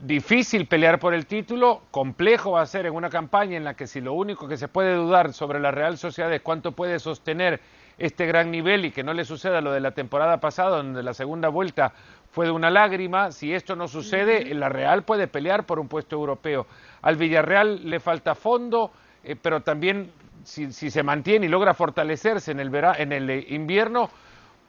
difícil 0.00 0.66
pelear 0.66 0.98
por 0.98 1.14
el 1.14 1.26
título, 1.26 1.82
complejo 1.90 2.52
va 2.52 2.62
a 2.62 2.66
ser 2.66 2.86
en 2.86 2.94
una 2.94 3.10
campaña 3.10 3.56
en 3.56 3.64
la 3.64 3.74
que 3.74 3.86
si 3.86 4.00
lo 4.00 4.14
único 4.14 4.48
que 4.48 4.56
se 4.56 4.68
puede 4.68 4.94
dudar 4.94 5.32
sobre 5.32 5.60
la 5.60 5.70
Real 5.70 5.98
Sociedad 5.98 6.32
es 6.32 6.40
cuánto 6.40 6.72
puede 6.72 6.98
sostener 6.98 7.60
este 7.98 8.26
gran 8.26 8.50
nivel 8.50 8.84
y 8.84 8.90
que 8.90 9.04
no 9.04 9.12
le 9.12 9.24
suceda 9.24 9.60
lo 9.60 9.72
de 9.72 9.80
la 9.80 9.92
temporada 9.92 10.38
pasada, 10.38 10.78
donde 10.78 11.02
la 11.02 11.14
segunda 11.14 11.48
vuelta 11.48 11.92
fue 12.30 12.46
de 12.46 12.52
una 12.52 12.70
lágrima, 12.70 13.30
si 13.30 13.52
esto 13.52 13.76
no 13.76 13.86
sucede, 13.86 14.52
la 14.54 14.68
Real 14.68 15.02
puede 15.04 15.28
pelear 15.28 15.66
por 15.66 15.78
un 15.78 15.88
puesto 15.88 16.16
europeo. 16.16 16.66
Al 17.02 17.16
Villarreal 17.16 17.88
le 17.88 18.00
falta 18.00 18.34
fondo, 18.34 18.90
eh, 19.22 19.36
pero 19.40 19.60
también 19.60 20.10
si, 20.42 20.72
si, 20.72 20.90
se 20.90 21.02
mantiene 21.02 21.46
y 21.46 21.48
logra 21.48 21.74
fortalecerse 21.74 22.50
en 22.52 22.60
el, 22.60 22.74
en 22.74 23.12
el 23.12 23.52
invierno, 23.52 24.08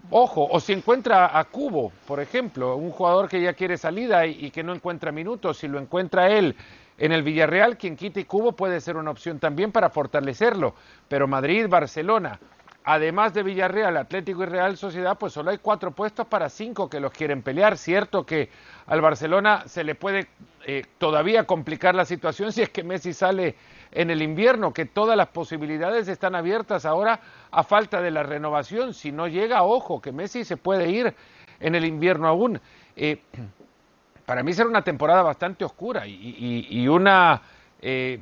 Ojo, 0.09 0.47
o 0.51 0.59
si 0.59 0.73
encuentra 0.73 1.37
a 1.37 1.45
Cubo, 1.45 1.91
por 2.05 2.19
ejemplo, 2.19 2.75
un 2.75 2.91
jugador 2.91 3.29
que 3.29 3.41
ya 3.41 3.53
quiere 3.53 3.77
salida 3.77 4.25
y, 4.25 4.51
que 4.51 4.61
no 4.61 4.73
encuentra 4.73 5.11
minutos, 5.11 5.57
si 5.57 5.67
lo 5.67 5.79
encuentra 5.79 6.29
él 6.29 6.55
en 6.97 7.13
el 7.13 7.23
Villarreal, 7.23 7.77
quien 7.77 7.95
quite 7.95 8.25
Cubo 8.25 8.51
puede 8.51 8.81
ser 8.81 8.97
una 8.97 9.11
opción 9.11 9.39
también 9.39 9.71
para 9.71 9.89
fortalecerlo. 9.89 10.75
Pero 11.07 11.25
Madrid, 11.25 11.67
Barcelona, 11.69 12.37
además 12.83 13.33
de 13.33 13.43
Villarreal, 13.43 13.95
Atlético 13.95 14.43
y 14.43 14.47
Real 14.47 14.75
Sociedad, 14.75 15.17
pues 15.17 15.31
solo 15.31 15.51
hay 15.51 15.59
cuatro 15.59 15.91
puestos 15.91 16.27
para 16.27 16.49
cinco 16.49 16.89
que 16.89 16.99
los 16.99 17.11
quieren 17.11 17.41
pelear. 17.41 17.77
Cierto 17.77 18.25
que 18.25 18.49
al 18.87 18.99
Barcelona 18.99 19.63
se 19.67 19.85
le 19.85 19.95
puede 19.95 20.27
eh, 20.65 20.85
todavía 20.97 21.45
complicar 21.45 21.95
la 21.95 22.05
situación 22.05 22.51
si 22.51 22.61
es 22.61 22.69
que 22.69 22.83
Messi 22.83 23.13
sale 23.13 23.55
en 23.93 24.09
el 24.09 24.21
invierno, 24.21 24.73
que 24.73 24.85
todas 24.85 25.15
las 25.15 25.27
posibilidades 25.27 26.07
están 26.07 26.35
abiertas 26.35 26.85
ahora 26.85 27.19
a 27.51 27.63
falta 27.63 28.01
de 28.01 28.11
la 28.11 28.23
renovación. 28.23 28.93
Si 28.93 29.11
no 29.11 29.27
llega, 29.27 29.63
ojo, 29.63 30.01
que 30.01 30.11
Messi 30.11 30.43
se 30.43 30.57
puede 30.57 30.89
ir 30.89 31.13
en 31.59 31.75
el 31.75 31.85
invierno 31.85 32.27
aún. 32.27 32.59
Eh, 32.95 33.21
para 34.25 34.43
mí 34.43 34.53
será 34.53 34.69
una 34.69 34.83
temporada 34.83 35.21
bastante 35.21 35.63
oscura 35.63 36.07
y, 36.07 36.87
una, 36.87 37.41
eh, 37.81 38.19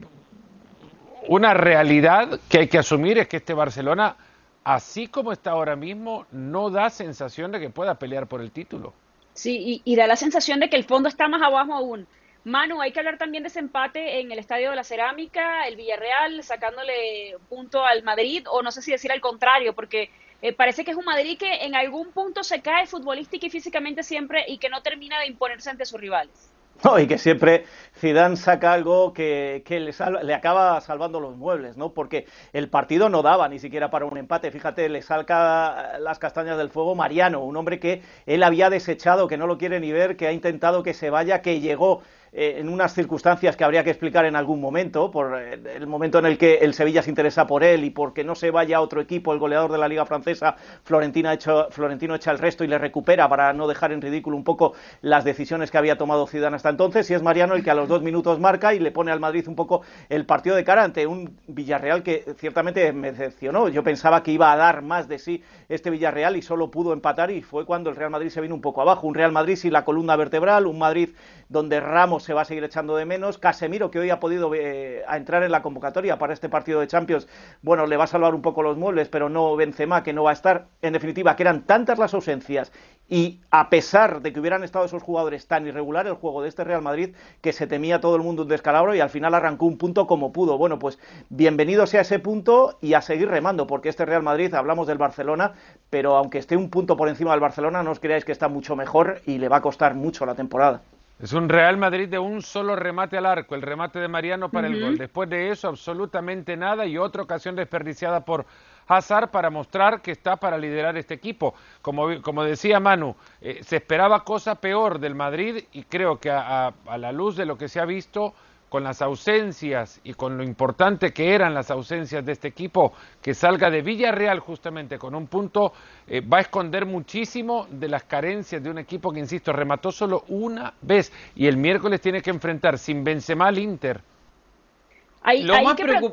una 1.28 1.54
realidad 1.54 2.40
que 2.50 2.60
hay 2.60 2.68
que 2.68 2.80
asumir 2.80 3.20
es 3.20 3.28
que 3.28 3.38
este 3.38 3.54
Barcelona, 3.54 4.16
así 4.64 5.08
como 5.08 5.32
está 5.32 5.52
ahora 5.52 5.76
mismo, 5.76 6.26
no 6.32 6.70
da 6.70 6.90
sensación 6.90 7.52
de 7.52 7.60
que 7.60 7.70
pueda 7.70 7.96
pelear 7.96 8.28
por 8.28 8.42
el 8.42 8.52
título. 8.52 8.94
Sí, 9.34 9.82
y 9.86 9.96
da 9.96 10.08
la 10.08 10.18
sensación 10.18 10.60
de 10.60 10.70
que 10.70 10.76
el 10.76 10.84
fondo 10.84 11.08
está 11.08 11.30
más 11.30 11.42
abajo 11.42 11.74
aún. 11.74 12.08
Manu, 12.44 12.82
hay 12.82 12.92
que 12.92 13.00
hablar 13.00 13.20
también 13.20 13.44
de 13.44 13.50
ese 13.50 13.60
empate 13.60 14.20
en 14.20 14.32
el 14.32 14.40
Estadio 14.40 14.72
de 14.72 14.76
la 14.76 14.84
Cerámica, 14.84 15.68
el 15.68 15.76
Villarreal 15.76 16.44
sacándole 16.44 17.36
punto 17.50 17.86
al 17.86 18.02
Madrid, 18.02 18.46
o 18.50 18.64
no 18.64 18.72
sé 18.72 18.82
si 18.82 18.92
decir 18.92 19.12
al 19.12 19.22
contrario, 19.22 19.74
porque 19.74 20.10
eh, 20.42 20.52
parece 20.52 20.84
que 20.84 20.92
es 20.92 20.98
un 20.98 21.06
Madrid 21.06 21.38
que 21.38 21.66
en 21.66 21.76
algún 21.76 22.12
punto 22.12 22.44
se 22.44 22.62
cae 22.62 22.88
futbolística 22.88 23.46
y 23.46 23.52
físicamente 23.52 24.02
siempre 24.02 24.44
y 24.48 24.58
que 24.58 24.70
no 24.70 24.82
termina 24.82 25.20
de 25.20 25.28
imponerse 25.28 25.70
ante 25.70 25.86
sus 25.86 26.00
rivales. 26.00 26.52
No, 26.84 26.98
y 26.98 27.06
que 27.06 27.20
siempre 27.20 27.66
Zidane 27.96 28.36
saca 28.38 28.74
algo 28.74 29.14
que, 29.14 29.64
le, 29.68 30.24
le, 30.24 30.34
acaba 30.34 30.82
salvando 30.82 31.20
los 31.20 31.38
muebles, 31.38 31.78
¿no? 31.78 31.94
Porque 31.94 32.26
el 32.54 32.70
partido 32.70 33.08
no 33.08 33.22
daba 33.22 33.48
ni 33.50 33.60
siquiera 33.60 33.92
para 33.92 34.06
un 34.06 34.18
empate. 34.18 34.50
Fíjate, 34.50 34.90
le 34.90 35.04
salca 35.04 36.00
las 36.00 36.18
castañas 36.18 36.58
del 36.58 36.72
fuego 36.72 36.96
Mariano, 36.96 37.44
un 37.44 37.56
hombre 37.56 37.80
que 37.80 38.02
él 38.26 38.42
había 38.42 38.72
desechado, 38.72 39.28
que 39.28 39.38
no 39.38 39.46
lo 39.46 39.60
quiere 39.60 39.80
ni 39.80 39.92
ver, 39.92 40.18
que 40.18 40.28
ha 40.28 40.32
intentado 40.32 40.82
que 40.82 40.96
se 40.96 41.12
vaya, 41.12 41.44
que 41.44 41.60
llegó 41.60 42.02
eh, 42.34 42.56
en 42.60 42.70
unas 42.70 42.94
circunstancias 42.94 43.58
que 43.58 43.66
habría 43.66 43.84
que 43.84 43.90
explicar 43.90 44.24
en 44.24 44.38
algún 44.38 44.62
momento, 44.62 45.12
por 45.12 45.38
eh, 45.38 45.60
el 45.76 45.86
momento 45.86 46.20
en 46.20 46.26
el 46.26 46.38
que 46.38 46.60
el 46.60 46.74
Sevilla 46.74 47.04
se 47.04 47.10
interesa 47.10 47.46
por 47.46 47.62
él 47.62 47.84
y 47.84 47.90
porque 47.90 48.24
no 48.24 48.36
se 48.36 48.52
vaya 48.52 48.78
a 48.78 48.82
otro 48.82 49.02
equipo, 49.02 49.34
el 49.34 49.40
goleador 49.40 49.72
de 49.72 49.78
la 49.78 49.90
Liga 49.90 50.06
Francesa, 50.06 50.56
Florentino 50.84 51.30
echa 51.30 52.32
el 52.32 52.40
resto 52.40 52.64
y 52.64 52.68
le 52.68 52.78
recupera 52.78 53.28
para 53.28 53.52
no 53.52 53.68
dejar 53.68 53.92
en 53.92 54.02
ridículo 54.02 54.38
un 54.38 54.46
poco 54.46 54.74
las 55.02 55.26
decisiones 55.26 55.72
que 55.72 55.78
había 55.78 55.98
tomado 55.98 56.26
Zidane 56.26 56.56
hasta 56.56 56.70
entonces, 56.70 57.10
y 57.12 57.14
es 57.14 57.22
Mariano 57.22 57.54
el 57.54 57.64
que 57.64 57.72
a 57.72 57.76
los 57.76 57.90
dos 57.90 58.02
minutos 58.02 58.40
marca 58.40 58.74
y 58.74 58.80
le 58.80 58.92
pone 58.92 59.12
al 59.12 59.20
Madrid 59.20 59.46
un 59.50 59.56
poco 59.56 59.82
el 60.08 60.26
partido 60.26 60.56
de 60.56 60.64
cara 60.64 60.86
ante 60.86 61.06
un 61.08 61.38
Villarreal 61.48 62.02
que 62.02 62.24
ciertamente 62.38 62.94
me 62.94 63.12
decepcionó. 63.12 63.68
Yo 63.68 63.84
pensaba 63.84 64.24
que 64.24 64.32
iba 64.32 64.54
a 64.54 64.56
dar 64.56 64.82
más 64.84 65.10
de 65.10 65.20
sí 65.20 65.44
este 65.68 65.90
Villarreal 65.90 66.38
y 66.38 66.42
solo 66.42 66.72
pudo 66.72 66.94
empatar 66.94 67.30
y 67.30 67.42
fue 67.42 67.66
cuando 67.66 67.90
el 67.90 67.98
Real 67.98 68.10
Madrid 68.10 68.30
se 68.30 68.40
vino 68.40 68.56
un 68.56 68.62
poco 68.62 68.82
abajo. 68.82 69.06
Un 69.06 69.16
Real 69.16 69.34
Madrid 69.34 69.58
sin 69.58 69.74
la 69.74 69.84
columna 69.84 70.16
vertebral, 70.16 70.66
un 70.66 70.80
Madrid 70.80 71.10
donde 71.50 71.82
Ramos 71.82 72.21
se 72.24 72.34
va 72.34 72.42
a 72.42 72.46
seguir 72.46 72.64
echando 72.64 72.96
de 72.96 73.06
menos. 73.06 73.38
Casemiro, 73.38 73.92
que 73.92 74.00
hoy 74.00 74.10
ha 74.10 74.20
podido 74.20 74.54
eh, 74.56 75.04
entrar 75.12 75.44
en 75.44 75.52
la 75.52 75.62
convocatoria 75.62 76.18
para 76.18 76.34
este 76.34 76.50
partido 76.50 76.80
de 76.80 76.88
Champions, 76.88 77.28
bueno, 77.62 77.86
le 77.86 77.98
va 77.98 78.06
a 78.06 78.08
salvar 78.08 78.34
un 78.36 78.42
poco 78.42 78.64
los 78.64 78.78
muebles, 78.78 79.10
pero 79.10 79.30
no 79.30 79.56
Benzema, 79.56 80.04
que 80.04 80.14
no 80.14 80.24
va 80.24 80.32
a 80.32 80.34
estar. 80.34 80.68
En 80.82 80.94
definitiva, 80.94 81.36
que 81.36 81.44
eran 81.44 81.66
tantas 81.66 82.00
las 82.00 82.14
ausencias 82.14 82.72
y 83.12 83.42
a 83.52 83.70
pesar 83.70 84.22
de 84.22 84.32
que 84.32 84.40
hubieran 84.40 84.64
estado 84.64 84.86
esos 84.86 85.04
jugadores 85.04 85.46
tan 85.46 85.68
irregular 85.68 86.08
el 86.08 86.14
juego 86.14 86.42
de 86.42 86.48
este 86.48 86.64
Real 86.64 86.82
Madrid 86.82 87.14
que 87.42 87.52
se 87.52 87.68
temía 87.68 88.00
todo 88.00 88.16
el 88.16 88.22
mundo 88.22 88.44
un 88.44 88.48
descalabro 88.48 88.96
y 88.96 89.02
al 89.02 89.10
final 89.10 89.34
arrancó 89.34 89.66
un 89.66 89.78
punto 89.78 90.08
como 90.08 90.32
pudo. 90.32 90.58
Bueno, 90.58 90.80
pues 90.80 90.98
bienvenido 91.30 91.86
sea 91.88 92.02
ese 92.02 92.20
punto 92.20 92.78
y 92.80 92.94
a 92.94 93.02
seguir 93.02 93.28
remando, 93.28 93.68
porque 93.68 93.90
este 93.90 94.06
Real 94.06 94.24
Madrid, 94.24 94.54
hablamos 94.54 94.88
del 94.88 94.98
Barcelona, 94.98 95.56
pero 95.90 96.16
aunque 96.16 96.38
esté 96.38 96.56
un 96.56 96.70
punto 96.70 96.96
por 96.96 97.10
encima 97.10 97.32
del 97.32 97.42
Barcelona, 97.42 97.84
no 97.84 97.92
os 97.92 98.00
creáis 98.00 98.24
que 98.24 98.32
está 98.32 98.48
mucho 98.48 98.78
mejor 98.78 99.22
y 99.26 99.40
le 99.40 99.50
va 99.50 99.58
a 99.58 99.62
costar 99.62 99.94
mucho 99.94 100.26
la 100.26 100.36
temporada. 100.36 100.82
Es 101.22 101.34
un 101.34 101.50
Real 101.50 101.78
Madrid 101.78 102.10
de 102.10 102.18
un 102.18 102.42
solo 102.42 102.76
remate 102.76 103.16
al 103.16 103.28
arco, 103.28 103.54
el 103.54 103.62
remate 103.62 104.00
de 104.00 104.08
Mariano 104.08 104.50
para 104.50 104.66
el 104.66 104.82
gol. 104.82 104.98
Después 104.98 105.30
de 105.30 105.52
eso, 105.52 105.68
absolutamente 105.68 106.58
nada 106.58 106.88
y 106.88 106.98
otra 106.98 107.22
ocasión 107.22 107.56
desperdiciada 107.56 108.26
por 108.26 108.48
Hazard 108.88 109.30
para 109.30 109.52
mostrar 109.52 110.02
que 110.02 110.10
está 110.10 110.38
para 110.38 110.58
liderar 110.58 110.98
este 110.98 111.14
equipo. 111.14 111.54
Como, 111.84 112.20
como 112.24 112.44
decía 112.44 112.80
Manu, 112.80 113.16
eh, 113.40 113.60
se 113.64 113.76
esperaba 113.76 114.24
cosa 114.24 114.56
peor 114.56 114.98
del 114.98 115.14
Madrid 115.14 115.64
y 115.74 115.84
creo 115.84 116.20
que 116.20 116.32
a 116.32 116.74
la 116.98 117.12
luz 117.12 117.36
de 117.36 117.46
lo 117.46 117.56
que 117.56 117.70
se 117.70 117.80
ha 117.80 117.86
visto, 117.86 118.34
con 118.72 118.86
las 118.86 119.02
ausencias 119.02 120.00
y 120.02 120.14
con 120.14 120.38
lo 120.38 120.46
importante 120.46 121.12
que 121.12 121.36
eran 121.36 121.54
las 121.54 121.70
ausencias 121.70 122.26
de 122.26 122.32
este 122.32 122.48
equipo, 122.48 122.94
que 123.22 123.34
salga 123.34 123.70
de 123.70 123.82
Villarreal 123.82 124.40
justamente 124.40 124.98
con 124.98 125.14
un 125.14 125.28
punto, 125.28 125.74
eh, 126.08 126.22
va 126.22 126.38
a 126.38 126.40
esconder 126.40 126.86
muchísimo 126.86 127.68
de 127.70 127.90
las 127.90 128.06
carencias 128.06 128.64
de 128.64 128.70
un 128.70 128.78
equipo 128.78 129.12
que, 129.12 129.20
insisto, 129.20 129.52
remató 129.52 129.92
solo 129.92 130.24
una 130.30 130.74
vez 130.82 131.12
y 131.36 131.48
el 131.48 131.58
miércoles 131.58 132.00
tiene 132.00 132.22
que 132.22 132.30
enfrentar 132.30 132.78
sin 132.78 133.04
Benzema 133.04 133.50
al 133.50 133.58
Inter. 133.58 134.00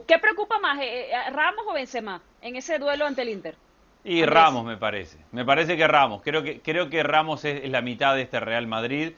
¿qué, 0.04 0.18
preocupa 0.18 0.58
más, 0.58 0.80
eh, 0.80 1.12
eh, 1.12 1.30
Ramos 1.30 1.64
o 1.64 1.74
Benzema 1.74 2.20
en 2.42 2.56
ese 2.56 2.80
duelo 2.80 3.06
ante 3.06 3.22
el 3.22 3.28
Inter? 3.28 3.54
Y 4.02 4.24
Ramos 4.24 4.64
me 4.64 4.76
parece, 4.76 5.18
me 5.30 5.44
parece 5.44 5.76
que 5.76 5.86
Ramos, 5.86 6.22
creo 6.24 6.42
que, 6.42 6.60
creo 6.60 6.90
que 6.90 7.04
Ramos 7.04 7.44
es 7.44 7.70
la 7.70 7.82
mitad 7.82 8.16
de 8.16 8.22
este 8.22 8.40
Real 8.40 8.66
Madrid 8.66 9.12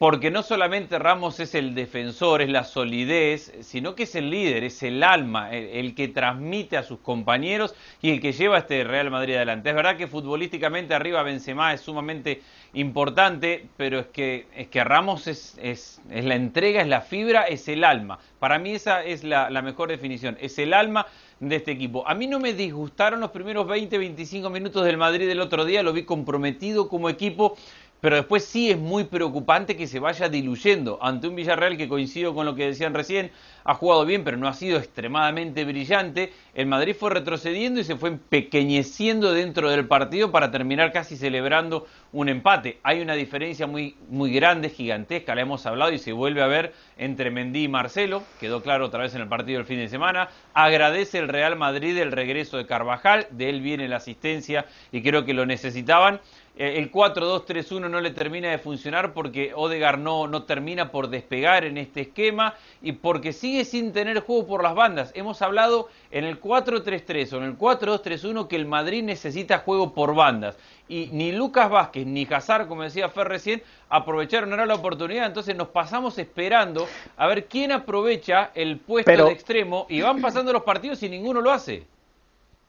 porque 0.00 0.30
no 0.30 0.42
solamente 0.42 0.98
Ramos 0.98 1.40
es 1.40 1.54
el 1.54 1.74
defensor, 1.74 2.40
es 2.40 2.48
la 2.48 2.64
solidez, 2.64 3.52
sino 3.60 3.94
que 3.94 4.04
es 4.04 4.14
el 4.14 4.30
líder, 4.30 4.64
es 4.64 4.82
el 4.82 5.02
alma, 5.02 5.52
el, 5.52 5.94
que 5.94 6.08
transmite 6.08 6.78
a 6.78 6.82
sus 6.82 7.00
compañeros 7.00 7.74
y 8.00 8.08
el 8.08 8.22
que 8.22 8.32
lleva 8.32 8.56
a 8.56 8.60
este 8.60 8.82
Real 8.82 9.10
Madrid 9.10 9.36
adelante. 9.36 9.68
Es 9.68 9.76
verdad 9.76 9.98
que 9.98 10.06
futbolísticamente 10.06 10.94
arriba 10.94 11.22
Benzema 11.22 11.74
es 11.74 11.82
sumamente 11.82 12.40
importante, 12.72 13.66
pero 13.76 13.98
es 13.98 14.06
que, 14.06 14.46
es 14.56 14.68
que 14.68 14.82
Ramos 14.84 15.26
es, 15.26 15.58
es, 15.60 16.00
la 16.08 16.34
entrega, 16.34 16.80
es 16.80 16.88
la 16.88 17.02
fibra, 17.02 17.42
es 17.42 17.68
el 17.68 17.84
alma. 17.84 18.20
Para 18.38 18.58
mí 18.58 18.70
esa 18.70 19.04
es 19.04 19.22
la, 19.22 19.50
la 19.50 19.60
mejor 19.60 19.90
definición, 19.90 20.38
es 20.40 20.58
el 20.58 20.72
alma 20.72 21.08
de 21.40 21.56
este 21.56 21.72
equipo. 21.72 22.08
A 22.08 22.14
mí 22.14 22.26
no 22.26 22.40
me 22.40 22.54
disgustaron 22.54 23.20
los 23.20 23.32
primeros 23.32 23.66
20, 23.66 23.98
25 23.98 24.48
minutos 24.48 24.82
del 24.82 24.96
Madrid 24.96 25.28
del 25.28 25.40
otro 25.40 25.66
día, 25.66 25.82
lo 25.82 25.92
vi 25.92 26.04
comprometido 26.04 26.88
como 26.88 27.10
equipo 27.10 27.58
pero 28.00 28.16
después 28.16 28.44
sí 28.44 28.70
es 28.70 28.78
muy 28.78 29.04
preocupante 29.04 29.76
que 29.76 29.86
se 29.86 30.00
vaya 30.00 30.28
diluyendo. 30.28 30.98
Ante 31.02 31.28
un 31.28 31.36
Villarreal 31.36 31.76
que 31.76 31.88
coincido 31.88 32.34
con 32.34 32.46
lo 32.46 32.54
que 32.54 32.66
decían 32.66 32.94
recién, 32.94 33.30
ha 33.64 33.74
jugado 33.74 34.04
bien 34.04 34.24
pero 34.24 34.36
no 34.36 34.48
ha 34.48 34.54
sido 34.54 34.78
extremadamente 34.78 35.64
brillante, 35.64 36.32
el 36.54 36.66
Madrid 36.66 36.96
fue 36.98 37.10
retrocediendo 37.10 37.80
y 37.80 37.84
se 37.84 37.96
fue 37.96 38.08
empequeñeciendo 38.08 39.32
dentro 39.32 39.70
del 39.70 39.86
partido 39.86 40.30
para 40.30 40.50
terminar 40.50 40.92
casi 40.92 41.16
celebrando 41.16 41.86
un 42.12 42.28
empate. 42.28 42.78
Hay 42.82 43.00
una 43.00 43.14
diferencia 43.14 43.66
muy, 43.66 43.96
muy 44.08 44.32
grande, 44.32 44.70
gigantesca, 44.70 45.34
la 45.34 45.42
hemos 45.42 45.66
hablado 45.66 45.92
y 45.92 45.98
se 45.98 46.12
vuelve 46.12 46.42
a 46.42 46.46
ver 46.46 46.72
entre 46.98 47.30
Mendy 47.30 47.64
y 47.64 47.68
Marcelo, 47.68 48.22
quedó 48.40 48.62
claro 48.62 48.86
otra 48.86 49.02
vez 49.02 49.14
en 49.14 49.20
el 49.20 49.28
partido 49.28 49.58
del 49.58 49.66
fin 49.66 49.78
de 49.78 49.88
semana, 49.88 50.28
agradece 50.54 51.18
el 51.18 51.28
Real 51.28 51.56
Madrid 51.56 51.96
el 51.98 52.12
regreso 52.12 52.56
de 52.56 52.66
Carvajal, 52.66 53.26
de 53.30 53.48
él 53.50 53.60
viene 53.60 53.88
la 53.88 53.96
asistencia 53.96 54.66
y 54.90 55.02
creo 55.02 55.24
que 55.24 55.34
lo 55.34 55.46
necesitaban 55.46 56.20
el 56.56 56.92
4-2-3-1 56.92 57.88
no 57.88 58.00
le 58.00 58.10
termina 58.10 58.50
de 58.50 58.58
funcionar 58.58 59.14
porque 59.14 59.52
Odegar 59.54 59.98
no, 59.98 60.26
no 60.26 60.42
termina 60.42 60.90
por 60.90 61.08
despegar 61.08 61.64
en 61.64 61.78
este 61.78 62.02
esquema 62.02 62.54
y 62.82 62.92
porque 62.92 63.32
sigue 63.32 63.64
sin 63.64 63.92
tener 63.92 64.20
juego 64.20 64.46
por 64.46 64.62
las 64.62 64.74
bandas. 64.74 65.10
Hemos 65.14 65.40
hablado 65.42 65.88
en 66.10 66.24
el 66.24 66.40
4-3-3 66.40 67.32
o 67.32 67.36
en 67.38 67.44
el 67.44 67.58
4-2-3-1 67.58 68.48
que 68.48 68.56
el 68.56 68.66
Madrid 68.66 69.02
necesita 69.02 69.58
juego 69.60 69.94
por 69.94 70.14
bandas. 70.14 70.58
Y 70.88 71.08
ni 71.12 71.32
Lucas 71.32 71.70
Vázquez 71.70 72.04
ni 72.04 72.26
Hazard, 72.30 72.66
como 72.66 72.82
decía 72.82 73.08
Fer 73.08 73.28
recién, 73.28 73.62
aprovecharon 73.88 74.50
ahora 74.50 74.66
la 74.66 74.74
oportunidad. 74.74 75.26
Entonces 75.26 75.54
nos 75.56 75.68
pasamos 75.68 76.18
esperando 76.18 76.88
a 77.16 77.26
ver 77.28 77.46
quién 77.46 77.72
aprovecha 77.72 78.50
el 78.54 78.78
puesto 78.78 79.26
de 79.26 79.32
extremo 79.32 79.86
y 79.88 80.00
van 80.00 80.20
pasando 80.20 80.52
los 80.52 80.64
partidos 80.64 81.02
y 81.04 81.08
ninguno 81.08 81.40
lo 81.40 81.52
hace. 81.52 81.86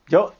Yo, 0.08 0.32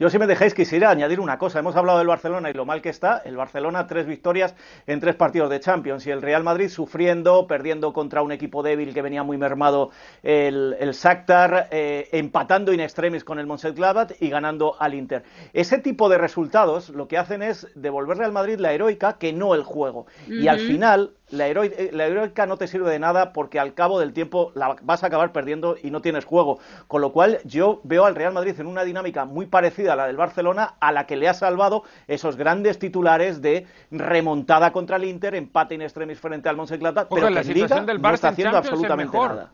yo 0.00 0.08
si 0.08 0.18
me 0.18 0.26
dejáis 0.26 0.54
quisiera 0.54 0.88
añadir 0.88 1.20
una 1.20 1.36
cosa. 1.36 1.58
Hemos 1.58 1.76
hablado 1.76 1.98
del 1.98 2.06
Barcelona 2.06 2.48
y 2.48 2.54
lo 2.54 2.64
mal 2.64 2.80
que 2.80 2.88
está. 2.88 3.18
El 3.22 3.36
Barcelona 3.36 3.86
tres 3.86 4.06
victorias 4.06 4.56
en 4.86 4.98
tres 4.98 5.14
partidos 5.14 5.50
de 5.50 5.60
Champions 5.60 6.06
y 6.06 6.10
el 6.10 6.22
Real 6.22 6.42
Madrid 6.42 6.70
sufriendo, 6.70 7.46
perdiendo 7.46 7.92
contra 7.92 8.22
un 8.22 8.32
equipo 8.32 8.62
débil 8.62 8.94
que 8.94 9.02
venía 9.02 9.24
muy 9.24 9.36
mermado 9.36 9.90
el, 10.22 10.74
el 10.80 10.92
Shakhtar, 10.92 11.68
eh, 11.70 12.08
empatando 12.12 12.72
in 12.72 12.80
extremis 12.80 13.24
con 13.24 13.38
el 13.38 13.46
Mönchengladbach 13.46 14.12
y 14.20 14.30
ganando 14.30 14.74
al 14.80 14.94
Inter. 14.94 15.22
Ese 15.52 15.76
tipo 15.76 16.08
de 16.08 16.16
resultados 16.16 16.88
lo 16.88 17.06
que 17.06 17.18
hacen 17.18 17.42
es 17.42 17.68
devolverle 17.74 18.24
al 18.24 18.32
Madrid 18.32 18.58
la 18.58 18.72
heroica 18.72 19.18
que 19.18 19.34
no 19.34 19.54
el 19.54 19.64
juego. 19.64 20.06
Y 20.26 20.48
al 20.48 20.60
final 20.60 21.10
la, 21.30 21.48
eh, 21.48 21.90
la, 21.92 22.06
heroica 22.06 22.46
no 22.46 22.56
te 22.56 22.66
sirve 22.66 22.90
de 22.90 22.98
nada 22.98 23.32
porque 23.32 23.58
al 23.58 23.74
cabo 23.74 23.98
del 24.00 24.12
tiempo 24.12 24.52
la 24.54 24.76
vas 24.82 25.04
a 25.04 25.06
acabar 25.06 25.32
perdiendo 25.32 25.76
y 25.82 25.90
no 25.90 26.00
tienes 26.00 26.24
juego. 26.24 26.58
Con 26.88 27.00
lo 27.00 27.12
cual 27.12 27.38
yo 27.44 27.80
veo 27.84 28.04
al 28.04 28.14
Real 28.14 28.32
Madrid 28.32 28.58
en 28.58 28.66
una 28.66 28.84
dinámica 28.84 29.24
muy 29.24 29.46
parecida 29.46 29.92
a 29.92 29.96
la 29.96 30.06
del 30.06 30.16
Barcelona, 30.16 30.74
a 30.80 30.92
la 30.92 31.06
que 31.06 31.16
le 31.16 31.28
ha 31.28 31.34
salvado 31.34 31.84
esos 32.08 32.36
grandes 32.36 32.78
titulares 32.78 33.40
de 33.42 33.66
remontada 33.90 34.72
contra 34.72 34.96
el 34.96 35.04
Inter, 35.04 35.34
empate 35.34 35.74
in 35.74 35.82
extremis 35.82 36.18
frente 36.18 36.48
al 36.48 36.56
Mönchengladbach, 36.56 37.08
pero 37.08 37.30
la 37.30 37.44
situación 37.44 37.86
del 37.86 38.00
no 38.00 38.10
está 38.10 38.28
haciendo 38.28 38.56
absolutamente 38.56 39.16
nada. 39.16 39.52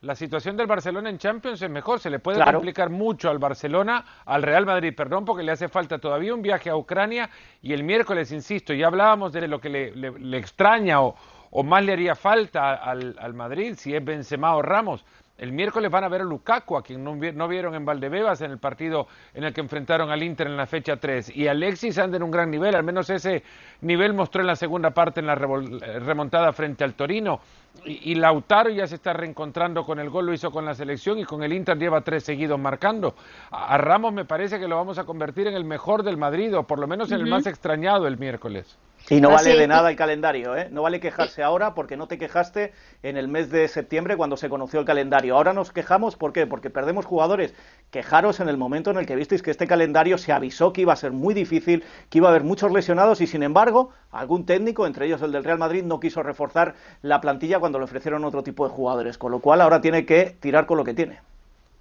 La 0.00 0.14
situación 0.14 0.56
del 0.56 0.68
Barcelona 0.68 1.10
en 1.10 1.18
Champions 1.18 1.60
es 1.60 1.68
mejor, 1.68 1.98
se 1.98 2.08
le 2.08 2.20
puede 2.20 2.44
complicar 2.44 2.88
mucho 2.88 3.30
al 3.30 3.38
Barcelona, 3.38 4.04
al 4.26 4.44
Real 4.44 4.64
Madrid, 4.64 4.94
perdón, 4.96 5.24
porque 5.24 5.42
le 5.42 5.50
hace 5.50 5.68
falta 5.68 5.98
todavía 5.98 6.32
un 6.34 6.40
viaje 6.40 6.70
a 6.70 6.76
Ucrania 6.76 7.28
y 7.62 7.72
el 7.72 7.82
miércoles, 7.82 8.30
insisto, 8.30 8.72
ya 8.72 8.86
hablábamos 8.86 9.32
de 9.32 9.48
lo 9.48 9.60
que 9.60 9.68
le, 9.68 10.38
extraña 10.38 11.00
o, 11.02 11.16
más 11.64 11.84
le 11.84 11.94
haría 11.94 12.14
falta 12.14 12.74
al, 12.74 13.16
al 13.18 13.34
Madrid, 13.34 13.74
si 13.76 13.92
es 13.92 14.04
Benzema 14.04 14.54
o 14.54 14.62
Ramos. 14.62 15.04
El 15.38 15.52
miércoles 15.52 15.88
van 15.88 16.02
a 16.02 16.08
ver 16.08 16.22
a 16.22 16.24
Lukaku, 16.24 16.76
a 16.76 16.82
quien 16.82 17.04
no, 17.04 17.48
vieron 17.48 17.76
en 17.76 17.84
Valdebebas 17.84 18.40
en 18.40 18.50
el 18.50 18.58
partido 18.58 19.06
en 19.32 19.44
el 19.44 19.54
que 19.54 19.60
enfrentaron 19.60 20.10
al 20.10 20.20
Inter 20.24 20.48
en 20.48 20.56
la 20.56 20.66
fecha 20.66 20.96
3. 20.96 21.36
Y 21.36 21.46
Alexis 21.46 21.96
anda 21.98 22.16
en 22.16 22.24
un 22.24 22.32
gran 22.32 22.50
nivel, 22.50 22.74
al 22.74 22.82
menos 22.82 23.08
ese 23.08 23.44
nivel 23.82 24.14
mostró 24.14 24.40
en 24.40 24.48
la 24.48 24.56
segunda 24.56 24.90
parte 24.90 25.20
en 25.20 25.26
la 25.26 25.36
remontada 25.36 26.52
frente 26.52 26.82
al 26.82 26.94
Torino. 26.94 27.40
Y, 27.84 28.16
Lautaro 28.16 28.70
ya 28.70 28.88
se 28.88 28.96
está 28.96 29.12
reencontrando 29.12 29.84
con 29.84 30.00
el 30.00 30.10
gol, 30.10 30.26
lo 30.26 30.32
hizo 30.32 30.50
con 30.50 30.64
la 30.64 30.74
selección 30.74 31.20
y 31.20 31.24
con 31.24 31.44
el 31.44 31.52
Inter 31.52 31.78
lleva 31.78 32.00
tres 32.00 32.24
seguidos 32.24 32.58
marcando. 32.58 33.14
A, 33.52 33.78
Ramos 33.78 34.12
me 34.12 34.24
parece 34.24 34.58
que 34.58 34.66
lo 34.66 34.74
vamos 34.74 34.98
a 34.98 35.04
convertir 35.04 35.46
en 35.46 35.54
el 35.54 35.64
mejor 35.64 36.02
del 36.02 36.16
Madrid, 36.16 36.56
o 36.56 36.64
por 36.64 36.80
lo 36.80 36.88
menos 36.88 37.12
en 37.12 37.20
el 37.20 37.26
más 37.26 37.46
extrañado 37.46 38.08
el 38.08 38.18
miércoles. 38.18 38.76
Y 39.10 39.20
no 39.20 39.30
vale 39.30 39.56
de 39.56 39.66
nada 39.66 39.90
el 39.90 39.96
calendario, 39.96 40.54
¿eh? 40.54 40.68
No 40.70 40.82
vale 40.82 41.00
quejarse 41.00 41.42
ahora 41.42 41.74
porque 41.74 41.96
no 41.96 42.08
te 42.08 42.18
quejaste 42.18 42.72
en 43.02 43.16
el 43.16 43.26
mes 43.26 43.50
de 43.50 43.66
septiembre 43.68 44.16
cuando 44.16 44.36
se 44.36 44.50
conoció 44.50 44.80
el 44.80 44.86
calendario. 44.86 45.34
Ahora 45.34 45.54
nos 45.54 45.72
quejamos, 45.72 46.16
¿por 46.16 46.34
qué? 46.34 46.46
Porque 46.46 46.68
perdemos 46.68 47.06
jugadores. 47.06 47.54
Quejaros 47.90 48.40
en 48.40 48.50
el 48.50 48.58
momento 48.58 48.90
en 48.90 48.98
el 48.98 49.06
que 49.06 49.16
visteis 49.16 49.42
que 49.42 49.50
este 49.50 49.66
calendario 49.66 50.18
se 50.18 50.32
avisó 50.32 50.74
que 50.74 50.82
iba 50.82 50.92
a 50.92 50.96
ser 50.96 51.12
muy 51.12 51.32
difícil, 51.32 51.84
que 52.10 52.18
iba 52.18 52.28
a 52.28 52.30
haber 52.30 52.44
muchos 52.44 52.70
lesionados 52.70 53.22
y 53.22 53.26
sin 53.26 53.42
embargo 53.42 53.90
algún 54.10 54.44
técnico, 54.44 54.86
entre 54.86 55.06
ellos 55.06 55.22
el 55.22 55.32
del 55.32 55.44
Real 55.44 55.58
Madrid, 55.58 55.84
no 55.84 56.00
quiso 56.00 56.22
reforzar 56.22 56.74
la 57.00 57.20
plantilla 57.20 57.60
cuando 57.60 57.78
le 57.78 57.84
ofrecieron 57.84 58.24
otro 58.24 58.42
tipo 58.42 58.68
de 58.68 58.74
jugadores. 58.74 59.16
Con 59.16 59.32
lo 59.32 59.40
cual 59.40 59.62
ahora 59.62 59.80
tiene 59.80 60.04
que 60.04 60.36
tirar 60.38 60.66
con 60.66 60.76
lo 60.76 60.84
que 60.84 60.92
tiene. 60.94 61.20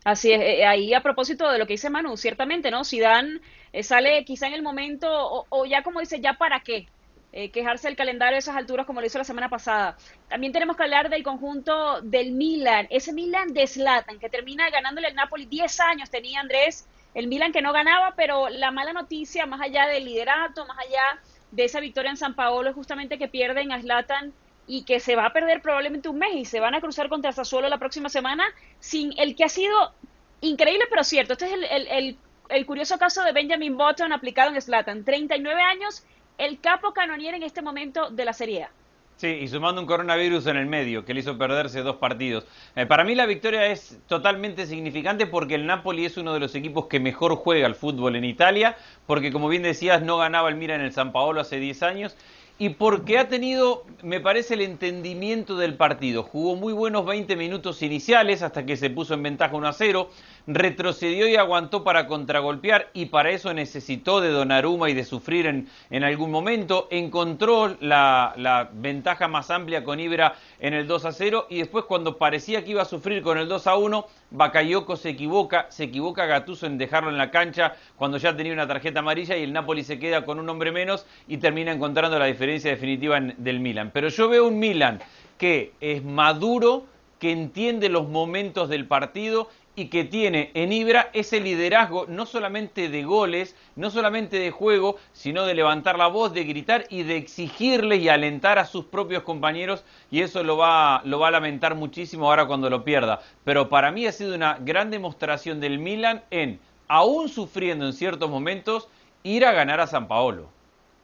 Así 0.06 0.32
es, 0.32 0.40
eh, 0.40 0.66
ahí 0.66 0.94
a 0.94 1.02
propósito 1.02 1.52
de 1.52 1.58
lo 1.58 1.68
que 1.68 1.74
dice 1.74 1.90
Manu, 1.90 2.16
ciertamente, 2.16 2.72
¿no? 2.72 2.86
Si 2.86 3.02
Dan 3.02 3.42
eh, 3.74 3.84
sale 3.84 4.24
quizá 4.24 4.48
en 4.48 4.54
el 4.54 4.64
momento, 4.64 5.10
o, 5.10 5.46
o, 5.50 5.66
ya 5.66 5.84
como 5.84 6.00
dice, 6.00 6.22
¿ya 6.22 6.36
para 6.36 6.62
qué? 6.62 6.88
Eh, 7.34 7.52
quejarse 7.52 7.88
del 7.88 7.98
calendario 7.98 8.38
a 8.38 8.40
esas 8.40 8.56
alturas 8.56 8.86
como 8.86 9.02
lo 9.02 9.06
hizo 9.06 9.18
la 9.18 9.24
semana 9.26 9.50
pasada. 9.50 9.98
También 10.30 10.54
tenemos 10.54 10.78
que 10.78 10.84
hablar 10.84 11.10
del 11.10 11.24
conjunto 11.24 12.02
del 12.02 12.32
Milan, 12.32 12.88
ese 12.90 13.12
Milan 13.12 13.54
de 13.54 13.68
Zlatan 13.68 14.18
que 14.18 14.30
termina 14.30 14.70
ganándole 14.70 15.08
al 15.08 15.16
Napoli 15.16 15.46
10 15.46 15.80
años 15.82 16.10
tenía 16.10 16.40
Andrés, 16.40 16.88
el 17.14 17.28
Milan 17.28 17.52
que 17.52 17.62
no 17.62 17.74
ganaba, 17.74 18.14
pero 18.16 18.48
la 18.48 18.72
mala 18.72 18.94
noticia 18.94 19.46
más 19.46 19.60
allá 19.60 19.88
del 19.88 20.06
liderato, 20.06 20.66
más 20.66 20.80
allá 20.80 21.20
de 21.52 21.66
esa 21.66 21.80
victoria 21.80 22.12
en 22.12 22.18
San 22.18 22.34
Paolo 22.34 22.70
es 22.70 22.76
justamente 22.76 23.18
que 23.18 23.28
pierden 23.28 23.72
a 23.72 23.82
Zlatan 23.82 24.34
y 24.66 24.84
que 24.84 25.00
se 25.00 25.16
va 25.16 25.26
a 25.26 25.34
perder 25.34 25.62
probablemente 25.62 26.10
un 26.10 26.20
mes 26.20 26.34
y 26.34 26.46
se 26.46 26.60
van 26.60 26.76
a 26.76 26.82
cruzar 26.82 27.10
contra 27.10 27.32
Sassuolo 27.34 27.70
la 27.70 27.78
próxima 27.78 28.10
semana 28.10 28.46
sin 28.80 29.14
el 29.18 29.36
que 29.36 29.44
ha 29.44 29.50
sido 29.50 29.94
increíble 30.42 30.86
pero 30.90 31.04
cierto. 31.04 31.34
Este 31.34 31.46
es 31.46 31.54
el, 31.54 31.88
el, 31.88 32.18
el, 32.50 32.66
curioso 32.66 32.98
caso 32.98 33.24
de 33.24 33.32
Benjamin 33.32 33.78
Button 33.78 34.12
aplicado 34.12 34.54
en 34.54 34.62
Zlatan. 34.62 35.04
39 35.06 35.62
años 35.62 36.04
el 36.38 36.60
capo 36.60 36.94
canonier 36.94 37.34
en 37.36 37.44
este 37.44 37.62
momento 37.62 38.10
de 38.10 38.26
la 38.26 38.34
Serie 38.34 38.64
A. 38.64 38.72
Sí, 39.18 39.28
y 39.28 39.48
sumando 39.48 39.82
un 39.82 39.88
coronavirus 39.88 40.46
en 40.46 40.58
el 40.58 40.68
medio, 40.68 41.04
que 41.04 41.16
le 41.16 41.22
hizo 41.22 41.40
perderse 41.40 41.82
dos 41.82 41.96
partidos. 41.96 42.46
Eh, 42.76 42.86
para 42.86 43.04
mí 43.04 43.16
la 43.16 43.26
victoria 43.26 43.66
es 43.66 43.98
totalmente 44.06 44.68
significante 44.68 45.26
porque 45.26 45.56
el 45.56 45.66
Napoli 45.66 46.06
es 46.06 46.18
uno 46.18 46.36
de 46.36 46.40
los 46.40 46.54
equipos 46.54 46.86
que 46.86 47.00
mejor 47.00 47.36
juega 47.36 47.66
al 47.66 47.74
fútbol 47.74 48.16
en 48.16 48.26
Italia, 48.26 48.78
porque 49.08 49.32
como 49.32 49.50
bien 49.50 49.64
decías, 49.64 50.04
no 50.04 50.18
ganaba 50.18 50.50
el 50.50 50.56
Mira 50.56 50.76
en 50.76 50.82
el 50.82 50.94
San 50.94 51.12
Paolo 51.12 51.42
hace 51.42 51.60
10 51.60 51.82
años, 51.82 52.16
y 52.60 52.70
porque 52.70 53.20
ha 53.20 53.28
tenido, 53.28 53.86
me 54.02 54.20
parece, 54.20 54.56
el 54.56 54.62
entendimiento 54.62 55.58
del 55.58 55.76
partido. 55.76 56.24
Jugó 56.24 56.56
muy 56.56 56.74
buenos 56.74 57.06
20 57.06 57.36
minutos 57.36 57.84
iniciales 57.84 58.42
hasta 58.42 58.66
que 58.66 58.78
se 58.78 58.90
puso 58.90 59.14
en 59.14 59.22
ventaja 59.22 59.56
1 59.56 59.68
a 59.68 59.74
0, 59.74 60.10
retrocedió 60.48 61.28
y 61.28 61.36
aguantó 61.36 61.84
para 61.84 62.08
contragolpear 62.08 62.90
y 62.94 63.08
para 63.08 63.30
eso 63.30 63.54
necesitó 63.54 64.22
de 64.22 64.30
Donnarumma 64.30 64.90
y 64.90 64.96
de 64.96 65.04
sufrir 65.04 65.46
en, 65.46 65.68
en 65.92 66.04
algún 66.04 66.32
momento. 66.32 66.88
Encontró 66.90 67.78
la, 67.80 68.34
la, 68.38 68.70
ventaja 68.74 69.28
más 69.28 69.52
amplia 69.52 69.84
con 69.84 70.00
Ibra 70.00 70.36
en 70.60 70.74
el 70.74 70.88
2 70.88 71.06
a 71.06 71.12
0 71.12 71.48
y 71.50 71.60
después 71.60 71.86
cuando 71.86 72.18
parecía 72.18 72.64
que 72.64 72.72
iba 72.72 72.82
a 72.82 72.86
sufrir 72.86 73.22
con 73.22 73.38
el 73.38 73.48
2 73.48 73.68
a 73.68 73.78
1, 73.78 74.08
Bakayoko 74.30 74.98
se 74.98 75.10
equivoca, 75.10 75.68
se 75.70 75.86
equivoca 75.86 76.26
Gattuso 76.26 76.66
en 76.66 76.78
dejarlo 76.78 77.10
en 77.10 77.18
la 77.18 77.32
cancha 77.32 77.76
cuando 77.96 78.18
ya 78.18 78.36
tenía 78.36 78.54
una 78.54 78.68
tarjeta 78.68 79.00
amarilla 79.00 79.38
y 79.38 79.44
el 79.44 79.54
Napoli 79.54 79.84
se 79.84 80.00
queda 80.00 80.26
con 80.26 80.40
un 80.40 80.50
hombre 80.50 80.72
menos 80.72 81.06
y 81.28 81.38
termina 81.38 81.72
encontrando 81.72 82.20
la 82.20 82.26
diferencia 82.26 82.72
definitiva 82.72 83.18
en, 83.18 83.36
del 83.38 83.60
Milan. 83.60 83.92
Pero 83.94 84.10
yo 84.10 84.28
veo 84.28 84.48
un 84.48 84.60
Milan 84.60 85.00
que 85.38 85.72
es 85.80 86.04
maduro, 86.04 86.86
que 87.20 87.32
entiende 87.32 87.90
los 87.90 88.10
momentos 88.10 88.70
del 88.70 88.86
partido 88.86 89.50
y 89.78 89.90
que 89.90 90.04
tiene 90.04 90.50
en 90.56 90.74
Ibra 90.74 91.12
ese 91.14 91.40
liderazgo 91.40 92.08
no 92.08 92.26
solamente 92.26 92.90
de 92.90 93.04
goles, 93.04 93.56
no 93.76 93.92
solamente 93.92 94.40
de 94.40 94.50
juego, 94.50 94.98
sino 95.14 95.46
de 95.46 95.54
levantar 95.54 96.00
la 96.00 96.08
voz, 96.08 96.34
de 96.34 96.46
gritar 96.46 96.86
y 96.90 97.04
de 97.04 97.16
exigirle 97.16 97.98
y 97.98 98.10
alentar 98.10 98.58
a 98.58 98.66
sus 98.66 98.86
propios 98.86 99.22
compañeros 99.22 99.86
y 100.10 100.24
eso 100.24 100.44
lo 100.44 100.58
va, 100.58 101.04
lo 101.06 101.20
va 101.20 101.28
a 101.28 101.32
lamentar 101.32 101.76
muchísimo 101.76 102.26
ahora 102.26 102.48
cuando 102.48 102.72
lo 102.72 102.84
pierda. 102.84 103.22
Pero 103.44 103.70
para 103.70 103.92
mí 103.92 104.08
ha 104.08 104.12
sido 104.12 104.34
una 104.34 104.58
gran 104.60 104.90
demostración 104.90 105.60
del 105.60 105.78
Milan 105.78 106.24
en, 106.32 106.60
aún 106.88 107.30
sufriendo 107.30 107.86
en 107.86 107.94
ciertos 107.94 108.32
momentos, 108.32 108.90
ir 109.22 109.46
a 109.46 109.52
ganar 109.52 109.80
a 109.80 109.86
San 109.86 110.08
Paolo. 110.08 110.50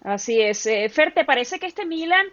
Así 0.03 0.41
es. 0.41 0.65
Eh, 0.65 0.89
Fer, 0.89 1.13
¿te 1.13 1.23
parece 1.25 1.59
que 1.59 1.67
este 1.67 1.85
Milan... 1.85 2.25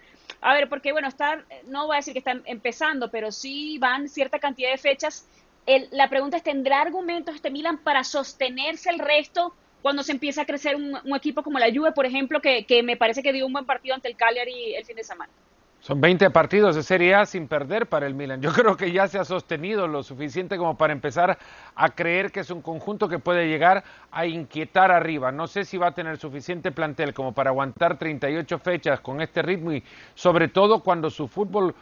A 0.42 0.54
ver, 0.54 0.70
porque 0.70 0.92
bueno, 0.92 1.06
está, 1.06 1.44
no 1.66 1.86
voy 1.86 1.96
a 1.96 1.98
decir 1.98 2.14
que 2.14 2.20
están 2.20 2.42
empezando, 2.46 3.10
pero 3.10 3.30
sí 3.30 3.76
van 3.78 4.08
cierta 4.08 4.38
cantidad 4.38 4.70
de 4.70 4.78
fechas 4.78 5.26
el, 5.66 5.88
la 5.92 6.08
pregunta 6.08 6.36
es, 6.36 6.42
¿tendrá 6.42 6.80
argumentos 6.80 7.34
este 7.34 7.50
Milan 7.50 7.78
para 7.78 8.04
sostenerse 8.04 8.90
el 8.90 8.98
resto 8.98 9.54
cuando 9.82 10.02
se 10.02 10.12
empieza 10.12 10.42
a 10.42 10.46
crecer 10.46 10.76
un, 10.76 10.98
un 11.04 11.16
equipo 11.16 11.42
como 11.42 11.58
la 11.58 11.72
Juve, 11.72 11.92
por 11.92 12.06
ejemplo, 12.06 12.40
que, 12.40 12.64
que, 12.64 12.82
me 12.82 12.96
parece 12.96 13.22
que 13.22 13.32
dio 13.32 13.46
un 13.46 13.52
buen 13.52 13.64
partido 13.64 13.94
ante 13.94 14.08
el 14.08 14.16
Cagliari 14.16 14.74
el 14.74 14.84
fin 14.84 14.96
de 14.96 15.04
semana? 15.04 15.32
Son 15.80 15.98
20 15.98 16.28
partidos 16.28 16.76
de 16.76 16.82
Serie 16.82 17.14
A 17.14 17.24
sin 17.24 17.48
perder 17.48 17.86
para 17.86 18.06
el 18.06 18.14
Milan. 18.14 18.42
Yo 18.42 18.52
creo 18.54 18.76
que 18.76 18.92
ya 18.92 19.08
se 19.08 19.18
ha 19.18 19.24
sostenido 19.24 19.88
lo 19.88 20.02
suficiente 20.02 20.58
como 20.58 20.76
para 20.76 20.92
empezar 20.92 21.38
a 21.74 21.88
creer 21.90 22.30
que 22.30 22.40
es 22.40 22.50
un 22.50 22.60
conjunto 22.60 23.08
que 23.08 23.18
puede 23.18 23.48
llegar 23.48 23.82
a 24.10 24.26
inquietar 24.26 24.90
arriba. 24.90 25.32
No 25.32 25.46
sé 25.46 25.64
si 25.64 25.78
va 25.78 25.88
a 25.88 25.94
tener 25.94 26.18
suficiente 26.18 26.70
plantel 26.70 27.14
como 27.14 27.32
para 27.32 27.48
aguantar 27.48 27.98
38 27.98 28.58
fechas 28.58 29.00
con 29.00 29.22
este 29.22 29.40
ritmo 29.40 29.72
y 29.72 29.82
sobre 30.14 30.48
todo 30.48 30.80
cuando 30.80 31.08
su 31.08 31.28
fútbol 31.28 31.74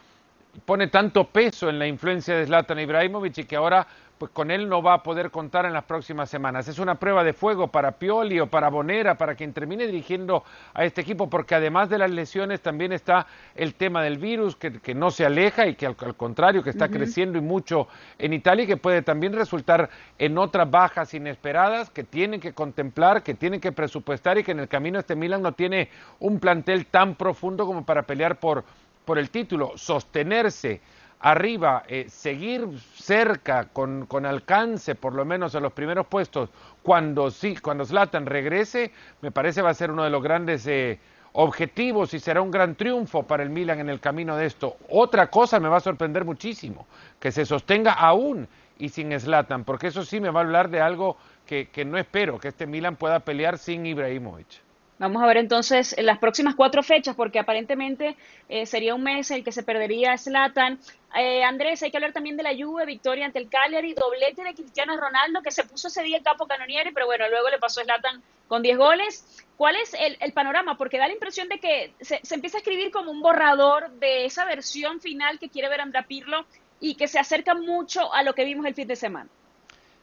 pone 0.64 0.88
tanto 0.88 1.25
peso 1.25 1.69
en 1.69 1.78
la 1.78 1.87
influencia 1.87 2.37
de 2.37 2.47
Zlatan 2.47 2.78
Ibrahimovic 2.78 3.38
y 3.38 3.45
que 3.45 3.57
ahora 3.57 3.87
pues 4.19 4.33
con 4.33 4.50
él 4.50 4.69
no 4.69 4.83
va 4.83 4.95
a 4.95 5.02
poder 5.02 5.31
contar 5.31 5.64
en 5.64 5.73
las 5.73 5.85
próximas 5.85 6.28
semanas. 6.28 6.67
Es 6.69 6.78
una 6.78 6.97
prueba 6.97 7.23
de 7.25 7.33
fuego 7.33 7.69
para 7.69 7.93
Pioli 7.93 8.40
o 8.40 8.49
para 8.49 8.69
Bonera, 8.69 9.17
para 9.17 9.37
quien 9.37 9.52
termine 9.52 9.87
dirigiendo 9.87 10.45
a 10.75 10.85
este 10.85 11.00
equipo, 11.00 11.31
porque 11.31 11.55
además 11.55 11.88
de 11.88 11.99
las 11.99 12.11
lesiones 12.11 12.61
también 12.61 12.93
está 12.93 13.26
el 13.55 13.75
tema 13.75 14.02
del 14.02 14.19
virus, 14.19 14.57
que, 14.57 14.81
que 14.81 14.95
no 14.95 15.11
se 15.11 15.25
aleja 15.25 15.67
y 15.69 15.76
que 15.76 15.87
al, 15.87 15.97
al 16.00 16.17
contrario, 16.17 16.62
que 16.62 16.71
está 16.71 16.87
uh 16.87 16.88
-huh. 16.88 16.93
creciendo 16.93 17.38
y 17.38 17.43
mucho 17.43 17.87
en 18.19 18.33
Italia 18.33 18.64
y 18.64 18.67
que 18.67 18.76
puede 18.76 19.02
también 19.02 19.33
resultar 19.33 19.88
en 20.19 20.37
otras 20.37 20.69
bajas 20.69 21.14
inesperadas 21.14 21.90
que 21.90 22.02
tienen 22.02 22.40
que 22.40 22.52
contemplar, 22.52 23.23
que 23.23 23.35
tienen 23.35 23.61
que 23.61 23.73
presupuestar 23.73 24.37
y 24.38 24.43
que 24.43 24.52
en 24.52 24.61
el 24.61 24.69
camino 24.69 24.99
este 24.99 25.14
Milan 25.14 25.43
no 25.43 25.52
tiene 25.52 25.90
un 26.19 26.40
plantel 26.40 26.87
tan 26.87 27.14
profundo 27.14 27.67
como 27.67 27.85
para 27.85 28.02
pelear 28.02 28.40
por 28.40 28.64
por 29.09 29.19
el 29.19 29.31
título, 29.31 29.73
sostenerse 29.75 30.83
arriba, 31.21 31.83
eh, 31.88 32.11
seguir 32.11 32.69
cerca, 32.95 33.65
con, 33.73 34.05
con, 34.05 34.27
alcance 34.27 34.95
por 34.95 35.15
lo 35.15 35.25
menos 35.25 35.55
a 35.55 35.61
los 35.61 35.73
primeros 35.73 36.07
puestos, 36.09 36.50
cuando 36.83 37.31
sí, 37.31 37.57
cuando 37.57 37.87
Zlatan 37.87 38.27
regrese, 38.27 38.93
me 39.23 39.31
parece 39.31 39.62
va 39.62 39.71
a 39.71 39.75
ser 39.75 39.91
uno 39.91 40.05
de 40.05 40.11
los 40.11 40.23
grandes 40.23 40.67
eh, 40.67 40.99
objetivos 41.33 42.12
y 42.12 42.21
será 42.21 42.43
un 42.43 42.50
gran 42.50 42.75
triunfo 42.75 43.23
para 43.23 43.43
el 43.43 43.49
Milan 43.49 43.81
en 43.81 43.88
el 43.88 43.99
camino 43.99 44.37
de 44.37 44.45
esto. 44.45 44.77
Otra 44.91 45.29
cosa 45.29 45.59
me 45.59 45.71
va 45.71 45.79
a 45.79 45.81
sorprender 45.81 46.27
muchísimo, 46.27 46.87
que 47.19 47.32
se 47.32 47.47
sostenga 47.47 47.95
aún 47.95 48.47
y 48.78 48.91
sin 48.91 49.19
Zlatan, 49.19 49.65
porque 49.65 49.87
eso 49.87 50.04
sí 50.04 50.21
me 50.21 50.28
va 50.28 50.41
a 50.41 50.43
hablar 50.43 50.69
de 50.69 50.82
algo 50.82 51.17
que, 51.47 51.71
que 51.71 51.87
no 51.87 51.97
espero, 51.97 52.39
que 52.39 52.49
este 52.49 52.67
Milan 52.67 52.97
pueda 52.97 53.21
pelear 53.21 53.56
sin 53.56 53.87
Ibrahimovic. 53.87 54.68
Vamos 54.99 55.23
a 55.23 55.26
ver 55.26 55.37
entonces 55.37 55.97
en 55.97 56.06
las 56.06 56.19
próximas 56.19 56.56
cuatro 56.56 56.82
fechas, 56.82 57.15
porque 57.15 57.39
aparentemente 57.39 58.17
eh, 58.49 58.67
sería 58.67 58.97
un 58.97 59.02
mes 59.04 59.30
el 59.30 59.45
que 59.45 59.52
se 59.52 59.63
perdería 59.63 60.17
Slatan. 60.19 60.80
Eh, 61.17 61.45
Andrés, 61.45 61.82
hay 61.82 61.93
que 61.93 61.97
hablar 61.97 62.13
también 62.13 62.37
de 62.37 62.43
la 62.43 62.50
Juve, 62.52 62.84
victoria 62.84 63.25
ante 63.25 63.39
el 63.39 63.49
Cagliari, 63.49 63.95
doblete 63.95 64.43
de 64.43 64.54
Cristiano 64.54 64.97
Ronaldo, 64.97 65.41
que 65.41 65.52
se 65.52 65.63
puso 65.63 65.87
ese 65.87 66.02
día 66.02 66.17
el 66.17 66.25
capo 66.25 66.49
canoniere, 66.49 66.91
pero 66.93 67.06
bueno, 67.06 67.28
luego 67.28 67.49
le 67.49 67.58
pasó 67.58 67.80
Slatan 67.80 68.23
con 68.49 68.63
10 68.63 68.76
goles. 68.76 69.45
¿Cuál 69.56 69.76
es 69.76 69.95
el, 69.95 70.17
el, 70.21 70.32
panorama? 70.32 70.76
Porque 70.76 70.99
da 70.99 71.06
la 71.06 71.15
impresión 71.15 71.49
de 71.49 71.61
que 71.61 71.95
se, 72.00 72.19
se, 72.25 72.34
empieza 72.34 72.58
a 72.58 72.61
escribir 72.61 72.91
como 72.91 73.13
un 73.13 73.23
borrador 73.23 73.91
de 73.93 74.25
esa 74.25 74.45
versión 74.47 75.00
final 75.00 75.39
que 75.39 75.49
quiere 75.49 75.69
ver 75.69 75.80
Andra 75.80 76.06
Pirlo 76.08 76.45
y 76.80 76.97
que 76.97 77.06
se 77.06 77.21
acerca 77.21 77.54
mucho 77.54 78.13
a 78.13 78.25
lo 78.25 78.34
que 78.34 78.45
vimos 78.45 78.67
el 78.67 78.75
fin 78.75 78.89
de 78.89 78.97
semana. 78.97 79.28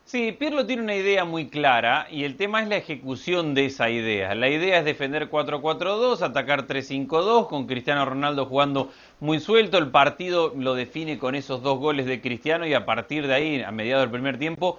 Sí, 0.08 0.32
Pirlo 0.34 0.68
tiene 0.68 0.84
una 0.84 0.94
idea 0.94 1.26
muy 1.26 1.50
clara 1.50 2.06
y 2.12 2.26
el 2.26 2.38
tema 2.38 2.62
es 2.62 2.68
la 2.68 2.78
ejecución 2.78 3.56
de 3.56 3.66
esa 3.66 3.90
idea. 3.90 4.36
La 4.36 4.50
idea 4.50 4.78
es 4.78 4.86
defender 4.86 5.32
4-4-2, 5.32 6.22
atacar 6.22 6.68
3-5-2, 6.68 7.48
con 7.48 7.66
Cristiano 7.66 8.06
Ronaldo 8.06 8.46
jugando 8.46 8.92
muy 9.20 9.40
suelto. 9.40 9.80
El 9.80 9.90
partido 9.90 10.54
lo 10.56 10.76
define 10.76 11.18
con 11.18 11.34
esos 11.34 11.64
dos 11.64 11.80
goles 11.80 12.06
de 12.06 12.22
Cristiano 12.22 12.68
y 12.68 12.76
a 12.76 12.86
partir 12.86 13.26
de 13.26 13.34
ahí, 13.34 13.64
a 13.64 13.72
mediados 13.72 14.04
del 14.04 14.12
primer 14.12 14.38
tiempo, 14.38 14.78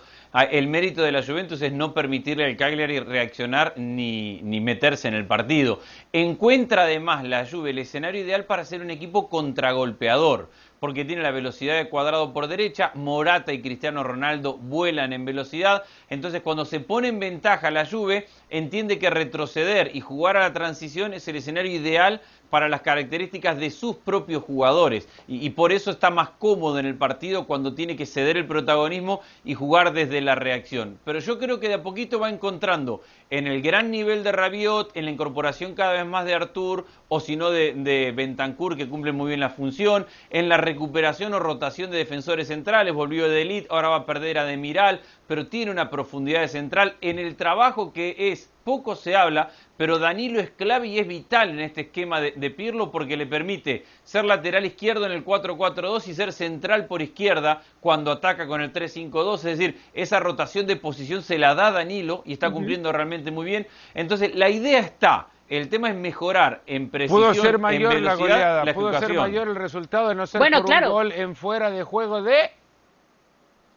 el 0.53 0.69
mérito 0.69 1.03
de 1.03 1.11
la 1.11 1.25
Juventus 1.25 1.61
es 1.61 1.73
no 1.73 1.93
permitirle 1.93 2.45
al 2.45 2.57
Cagliari 2.57 3.01
reaccionar 3.01 3.73
ni, 3.77 4.41
ni 4.43 4.61
meterse 4.61 5.09
en 5.09 5.15
el 5.15 5.27
partido. 5.27 5.81
Encuentra 6.13 6.83
además 6.83 7.25
la 7.25 7.45
Juve 7.45 7.71
el 7.71 7.81
escenario 7.81 8.21
ideal 8.21 8.45
para 8.45 8.65
ser 8.65 8.81
un 8.81 8.93
equipo 8.93 9.29
contragolpeador 9.29 10.51
porque 10.81 11.05
tiene 11.05 11.23
la 11.23 11.31
velocidad 11.31 11.77
de 11.77 11.89
cuadrado 11.89 12.33
por 12.33 12.49
derecha, 12.49 12.91
Morata 12.95 13.53
y 13.53 13.63
Cristiano 13.63 14.03
Ronaldo 14.03 14.59
vuelan 14.59 15.13
en 15.13 15.25
velocidad, 15.25 15.85
entonces 16.11 16.43
cuando 16.43 16.65
se 16.65 16.81
pone 16.81 17.09
en 17.09 17.19
ventaja 17.19 17.71
la 17.71 17.87
Juve, 17.87 18.27
entiende 18.51 18.99
que 18.99 19.11
retroceder 19.11 19.91
y 19.95 20.01
jugar 20.01 20.37
a 20.37 20.41
la 20.41 20.53
transición 20.53 21.15
es 21.15 21.27
el 21.29 21.37
escenario 21.37 21.73
ideal 21.73 22.21
para 22.51 22.69
las 22.69 22.83
características 22.83 23.59
de 23.59 23.71
sus 23.71 23.97
propios 23.97 24.43
jugadores 24.43 25.09
y, 25.27 25.51
por 25.51 25.73
eso 25.73 25.91
está 25.91 26.11
más 26.11 26.31
cómodo 26.39 26.79
en 26.79 26.87
el 26.87 26.97
partido 26.97 27.47
cuando 27.47 27.75
tiene 27.75 27.97
que 27.97 28.07
ceder 28.07 28.37
el 28.37 28.47
protagonismo 28.47 29.21
y 29.45 29.55
jugar 29.55 29.93
desde 29.93 30.21
la 30.21 30.35
reacción. 30.35 30.99
Pero 31.05 31.19
yo 31.19 31.39
creo 31.39 31.61
que 31.61 31.69
de 31.69 31.75
a 31.75 31.83
poquito 31.83 32.21
va 32.21 32.29
encontrando 32.29 33.03
en 33.31 33.47
el 33.47 33.63
gran 33.63 33.91
nivel 33.91 34.23
de 34.23 34.33
Rabiot, 34.33 34.97
en 34.97 35.05
la 35.07 35.11
incorporación 35.11 35.75
cada 35.75 35.93
vez 35.93 36.07
más 36.07 36.25
de 36.25 36.35
Artur 36.35 36.87
o 37.09 37.21
si 37.21 37.37
no 37.37 37.51
de, 37.51 37.73
de 37.75 38.13
Bentancur 38.13 38.77
que 38.77 38.89
cumple 38.89 39.13
muy 39.13 39.29
bien 39.29 39.41
la 39.41 39.51
función, 39.51 40.07
en 40.31 40.49
la 40.49 40.57
recuperación 40.57 41.35
o 41.35 41.39
rotación 41.39 41.91
de 41.91 41.99
defensores 41.99 42.49
centrales, 42.49 42.95
volvió 42.95 43.29
de 43.29 43.43
Elite, 43.43 43.69
ahora 43.71 43.89
va 43.89 43.97
a 43.97 44.07
perder 44.07 44.39
a 44.39 44.45
Demiral, 44.45 45.01
pero 45.27 45.47
tiene 45.47 45.71
una 45.71 45.91
profundidad 45.91 46.41
de 46.41 46.49
central 46.49 46.97
en 47.01 47.19
el 47.19 47.37
trabajo 47.37 47.93
que 47.93 48.15
es 48.19 48.51
poco 48.67 48.97
se 48.97 49.15
habla, 49.15 49.51
pero 49.77 50.01
Danilo 50.01 50.41
es 50.41 50.51
clave 50.51 50.89
y 50.89 50.99
es 50.99 51.07
vital 51.07 51.51
en 51.51 51.61
este 51.61 51.83
esquema 51.83 52.21
de, 52.21 52.33
de 52.33 52.51
Pirlo 52.51 52.91
porque 52.91 53.17
le 53.17 53.25
permite 53.25 53.85
ser 54.03 54.25
lateral 54.25 54.67
izquierdo 54.67 55.07
en 55.07 55.13
el 55.13 55.25
4-4-2 55.25 56.09
y 56.09 56.15
ser 56.15 56.33
central 56.33 56.87
por 56.87 57.01
izquierda 57.01 57.63
cuando 57.79 58.11
ataca 58.11 58.49
con 58.49 58.61
el 58.61 58.73
3-5-2, 58.73 59.35
es 59.37 59.43
decir, 59.45 59.81
esa 59.95 60.19
rotación 60.19 60.67
de 60.67 60.75
posición 60.75 61.23
se 61.23 61.39
la 61.39 61.55
da 61.55 61.71
Danilo 61.71 62.25
y 62.27 62.33
está 62.33 62.51
cumpliendo 62.51 62.89
uh 62.89 62.93
-huh. 62.93 62.97
realmente 62.97 63.31
muy 63.31 63.45
bien. 63.47 63.69
Entonces, 63.95 64.35
la 64.35 64.51
idea 64.51 64.81
está, 64.81 65.29
el 65.49 65.69
tema 65.69 65.91
es 65.91 65.95
mejorar 65.95 66.63
en 66.67 66.91
precisión, 66.91 67.33
pudo 67.33 67.35
ser 67.41 67.59
mayor 67.61 67.95
en 67.95 68.05
la 68.05 68.17
goleada, 68.17 68.65
la 68.65 68.75
pudo 68.75 68.99
ser 68.99 69.15
mayor 69.15 69.47
el 69.47 69.55
resultado 69.55 70.09
de 70.09 70.17
no 70.17 70.27
ser 70.27 70.41
bueno, 70.41 70.59
por 70.59 70.67
claro. 70.67 70.89
un 70.89 70.93
gol 70.93 71.13
en 71.13 71.37
fuera 71.37 71.71
de 71.71 71.85
juego 71.85 72.21
de 72.21 72.51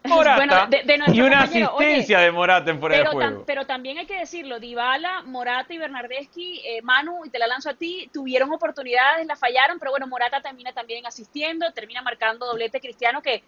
Morata 0.04 0.36
bueno, 0.38 0.68
de, 0.68 0.84
de 0.84 1.14
y 1.14 1.22
una 1.22 1.42
asistencia 1.44 2.18
Oye, 2.18 2.26
de 2.26 2.32
Morata 2.32 2.72
en 2.72 2.80
fuera 2.80 2.96
pero 2.96 3.10
de 3.10 3.16
juego. 3.16 3.36
Tam, 3.36 3.46
pero 3.46 3.66
también 3.66 3.98
hay 3.98 4.06
que 4.06 4.18
decirlo, 4.18 4.60
Dybala, 4.60 5.24
Morata 5.24 5.74
y 5.74 5.78
Bernardeschi, 5.78 6.62
eh, 6.66 6.82
Manu, 6.82 7.26
y 7.26 7.30
te 7.30 7.38
la 7.38 7.48
lanzo 7.48 7.70
a 7.70 7.74
ti, 7.74 8.10
tuvieron 8.14 8.52
oportunidades, 8.52 9.28
la 9.28 9.36
fallaron, 9.36 9.78
pero 9.78 9.92
bueno, 9.92 10.08
Morata 10.08 10.42
termina 10.42 10.72
también 10.72 11.06
asistiendo, 11.06 11.72
termina 11.74 12.02
marcando 12.02 12.46
doblete 12.46 12.80
cristiano 12.80 13.22
que, 13.22 13.44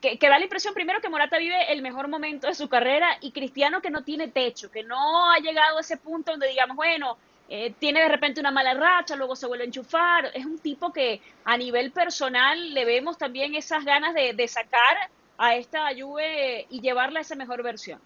que, 0.00 0.16
que, 0.16 0.28
da 0.28 0.38
la 0.38 0.44
impresión 0.44 0.74
primero 0.74 1.00
que 1.00 1.08
Morata 1.08 1.38
vive 1.38 1.72
el 1.72 1.82
mejor 1.82 2.06
momento 2.06 2.46
de 2.46 2.54
su 2.54 2.68
carrera 2.68 3.18
y 3.20 3.32
Cristiano 3.32 3.82
que 3.82 3.90
no 3.90 4.04
tiene 4.04 4.28
techo, 4.28 4.70
que 4.70 4.84
no 4.84 5.30
ha 5.30 5.38
llegado 5.38 5.78
a 5.78 5.80
ese 5.80 5.96
punto 5.96 6.30
donde 6.30 6.48
digamos, 6.48 6.76
bueno, 6.76 7.18
eh, 7.48 7.74
tiene 7.78 8.00
de 8.00 8.08
repente 8.08 8.40
una 8.40 8.50
mala 8.50 8.74
racha, 8.74 9.16
luego 9.16 9.36
se 9.36 9.46
vuelve 9.46 9.64
a 9.64 9.66
enchufar. 9.66 10.30
Es 10.34 10.44
un 10.44 10.58
tipo 10.58 10.92
que 10.92 11.20
a 11.44 11.56
nivel 11.56 11.92
personal 11.92 12.74
le 12.74 12.84
vemos 12.84 13.18
también 13.18 13.54
esas 13.54 13.84
ganas 13.84 14.14
de, 14.14 14.32
de 14.34 14.48
sacar 14.48 15.10
a 15.38 15.56
esta 15.56 15.88
Juve 15.98 16.66
y 16.70 16.80
llevarla 16.80 17.20
a 17.20 17.22
esa 17.22 17.34
mejor 17.34 17.62
versión. 17.62 18.00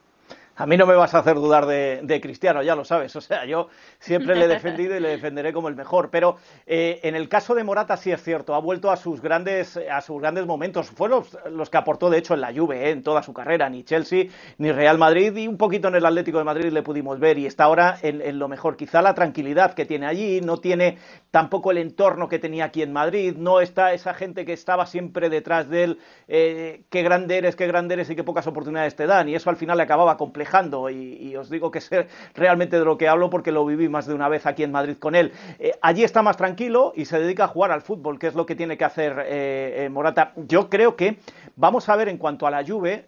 A 0.60 0.66
mí 0.66 0.76
no 0.76 0.84
me 0.84 0.94
vas 0.94 1.14
a 1.14 1.20
hacer 1.20 1.36
dudar 1.36 1.64
de, 1.64 2.20
Cristiano, 2.20 2.62
ya 2.62 2.76
lo 2.76 2.84
sabes. 2.84 3.16
O 3.20 3.22
sea, 3.22 3.44
yo 3.44 3.68
siempre 3.98 4.34
le 4.34 4.46
he 4.46 4.48
defendido 4.48 4.96
y 4.96 5.00
le 5.00 5.08
defenderé 5.08 5.52
como 5.52 5.68
el 5.68 5.74
mejor. 5.74 6.10
Pero 6.10 6.36
eh, 6.66 7.00
en 7.02 7.14
el 7.14 7.28
caso 7.28 7.54
de 7.54 7.64
Morata 7.64 7.96
sí 7.96 8.10
es 8.10 8.22
cierto, 8.22 8.54
ha 8.54 8.58
vuelto 8.58 8.90
a 8.90 8.96
sus 8.96 9.20
grandes, 9.20 9.78
a 9.90 10.00
sus 10.00 10.20
grandes 10.20 10.46
momentos. 10.46 10.90
Fue 10.90 11.08
los, 11.08 11.70
que 11.70 11.76
aportó, 11.76 12.10
de 12.10 12.18
hecho, 12.18 12.34
en 12.34 12.40
la 12.40 12.52
Juve, 12.52 12.88
eh, 12.88 12.90
en 12.90 13.02
toda 13.02 13.22
su 13.22 13.32
carrera. 13.32 13.70
Ni 13.70 13.84
Chelsea, 13.84 14.26
ni 14.58 14.72
Real 14.72 14.98
Madrid, 14.98 15.34
y 15.36 15.48
un 15.48 15.56
poquito 15.56 15.88
en 15.88 15.94
el 15.94 16.04
Atlético 16.04 16.38
de 16.38 16.44
Madrid 16.44 16.70
le 16.70 16.82
pudimos 16.82 17.18
ver. 17.18 17.38
Y 17.38 17.46
está 17.46 17.64
ahora 17.64 17.98
en, 18.02 18.38
lo 18.38 18.48
mejor. 18.48 18.76
Quizá 18.76 19.00
la 19.00 19.14
tranquilidad 19.14 19.72
que 19.72 19.86
tiene 19.86 20.06
allí, 20.06 20.40
no 20.40 20.58
tiene 20.58 20.98
tampoco 21.30 21.70
el 21.70 21.78
entorno 21.78 22.28
que 22.28 22.38
tenía 22.38 22.66
aquí 22.66 22.82
en 22.82 22.92
Madrid, 22.92 23.34
no 23.36 23.60
está 23.60 23.92
esa 23.92 24.12
gente 24.12 24.44
que 24.44 24.52
estaba 24.52 24.86
siempre 24.86 25.30
detrás 25.30 25.70
de 25.70 25.84
él, 25.84 25.98
eh, 26.28 26.82
qué 26.90 27.02
grande 27.02 27.38
eres, 27.38 27.56
qué 27.56 27.66
grande 27.66 27.94
eres 27.94 28.10
y 28.10 28.16
qué 28.16 28.24
pocas 28.24 28.46
oportunidades 28.46 28.96
te 28.96 29.06
dan. 29.06 29.28
Y 29.28 29.34
eso 29.34 29.48
al 29.48 29.56
final 29.56 29.76
le 29.76 29.84
acababa 29.84 30.16
complejando 30.16 30.49
y, 30.90 31.36
os 31.36 31.48
digo 31.48 31.70
que 31.70 31.80
sé 31.80 32.08
realmente 32.34 32.78
de 32.78 32.84
lo 32.84 32.98
que 32.98 33.08
hablo 33.08 33.30
porque 33.30 33.52
lo 33.52 33.64
viví 33.64 33.88
más 33.88 34.06
de 34.06 34.14
una 34.14 34.28
vez 34.28 34.46
aquí 34.46 34.64
en 34.64 34.72
Madrid 34.72 34.96
con 34.98 35.14
él. 35.14 35.32
Eh, 35.58 35.72
allí 35.80 36.02
está 36.02 36.22
más 36.22 36.36
tranquilo 36.36 36.92
y 36.96 37.04
se 37.04 37.20
dedica 37.20 37.44
a 37.44 37.48
jugar 37.48 37.70
al 37.70 37.82
fútbol, 37.82 38.18
que 38.18 38.26
es 38.26 38.34
lo 38.34 38.46
que 38.46 38.56
tiene 38.56 38.76
que 38.76 38.84
hacer 38.84 39.24
eh, 39.26 39.84
eh, 39.84 39.88
Morata. 39.88 40.32
Yo 40.36 40.68
creo 40.68 40.96
que 40.96 41.18
vamos 41.56 41.88
a 41.88 41.96
ver 41.96 42.08
en 42.08 42.18
cuanto 42.18 42.46
a 42.46 42.50
la 42.50 42.64
Juve, 42.66 43.04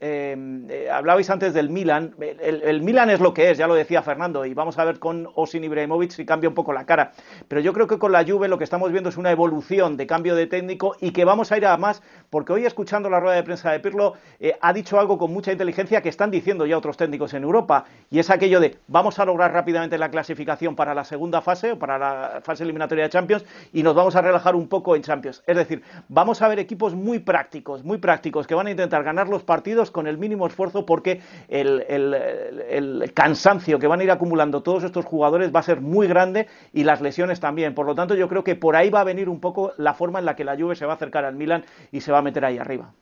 hablabais 0.92 1.28
antes 1.30 1.52
del 1.54 1.68
Milan, 1.70 2.14
el, 2.20 2.82
Milan 2.82 3.10
es 3.10 3.20
lo 3.20 3.34
que 3.34 3.50
es, 3.50 3.58
ya 3.58 3.66
lo 3.66 3.74
decía 3.74 4.02
Fernando, 4.02 4.44
y 4.44 4.54
vamos 4.54 4.78
a 4.78 4.84
ver 4.84 4.98
con 4.98 5.28
Osin 5.34 5.64
Ibrahimovic 5.64 6.10
si 6.10 6.24
cambia 6.24 6.48
un 6.48 6.54
poco 6.54 6.72
la 6.72 6.84
cara. 6.84 7.12
Pero 7.48 7.60
yo 7.60 7.72
creo 7.72 7.86
que 7.86 7.98
con 7.98 8.12
la 8.12 8.24
Juve 8.24 8.48
lo 8.48 8.58
que 8.58 8.64
estamos 8.64 8.92
viendo 8.92 9.08
es 9.08 9.16
una 9.16 9.30
evolución 9.30 9.96
de 9.96 10.06
cambio 10.06 10.34
de 10.34 10.46
técnico 10.46 10.96
y 11.00 11.12
que 11.12 11.24
vamos 11.24 11.50
a 11.50 11.56
ir 11.56 11.66
a 11.66 11.76
más, 11.76 12.02
porque 12.30 12.52
hoy 12.52 12.66
escuchando 12.66 13.08
la 13.10 13.20
rueda 13.20 13.36
de 13.36 13.42
prensa 13.42 13.72
de 13.72 13.80
Pirlo, 13.80 14.14
ha 14.60 14.72
dicho 14.72 15.00
algo 15.00 15.18
con 15.18 15.32
mucha 15.32 15.50
inteligencia 15.50 16.02
que 16.02 16.08
están 16.08 16.30
diciendo 16.30 16.66
ya 16.66 16.76
otros 16.76 16.96
técnicos 16.96 17.21
en 17.34 17.44
Europa, 17.44 17.84
y 18.10 18.18
es 18.18 18.30
aquello 18.30 18.60
de 18.60 18.78
vamos 18.88 19.18
a 19.18 19.24
lograr 19.24 19.52
rápidamente 19.52 19.96
la 19.98 20.10
clasificación 20.10 20.76
para 20.76 20.94
la 20.94 21.04
segunda 21.04 21.40
fase 21.40 21.72
o 21.72 21.78
para 21.78 21.98
la 21.98 22.40
fase 22.42 22.64
eliminatoria 22.64 23.04
de 23.04 23.10
Champions 23.10 23.44
y 23.72 23.82
nos 23.82 23.94
vamos 23.94 24.16
a 24.16 24.22
relajar 24.22 24.54
un 24.54 24.68
poco 24.68 24.96
en 24.96 25.02
Champions. 25.02 25.42
Es 25.46 25.56
decir, 25.56 25.82
vamos 26.08 26.42
a 26.42 26.48
ver 26.48 26.58
equipos 26.58 26.94
muy 26.94 27.20
prácticos, 27.20 27.84
muy 27.84 27.98
prácticos, 27.98 28.46
que 28.46 28.54
van 28.54 28.66
a 28.66 28.70
intentar 28.70 29.02
ganar 29.04 29.28
los 29.28 29.42
partidos 29.42 29.90
con 29.90 30.06
el 30.06 30.18
mínimo 30.18 30.46
esfuerzo 30.46 30.84
porque 30.84 31.20
el, 31.48 31.82
el 31.88 33.12
cansancio 33.14 33.78
que 33.78 33.86
van 33.86 34.00
a 34.00 34.04
ir 34.04 34.10
acumulando 34.10 34.62
todos 34.62 34.84
estos 34.84 35.04
jugadores 35.04 35.54
va 35.54 35.60
a 35.60 35.64
ser 35.64 35.80
muy 35.80 36.06
grande 36.06 36.48
y 36.72 36.84
las 36.84 37.00
lesiones 37.00 37.40
también. 37.40 37.74
Por 37.74 37.86
lo 37.86 37.94
tanto, 37.94 38.14
yo 38.14 38.28
creo 38.28 38.44
que 38.44 38.56
por 38.56 38.76
ahí 38.76 38.90
va 38.90 39.00
a 39.00 39.04
venir 39.04 39.28
un 39.28 39.40
poco 39.40 39.72
la 39.76 39.94
forma 39.94 40.18
en 40.18 40.24
la 40.24 40.36
que 40.36 40.44
la 40.44 40.56
Juve 40.56 40.76
se 40.76 40.86
va 40.86 40.92
a 40.92 40.96
acercar 40.96 41.24
al 41.24 41.36
Milan 41.36 41.64
y 41.90 42.00
se 42.00 42.12
va 42.12 42.18
a 42.18 42.22
meter 42.22 42.44
ahí 42.44 42.58
arriba. 42.58 42.92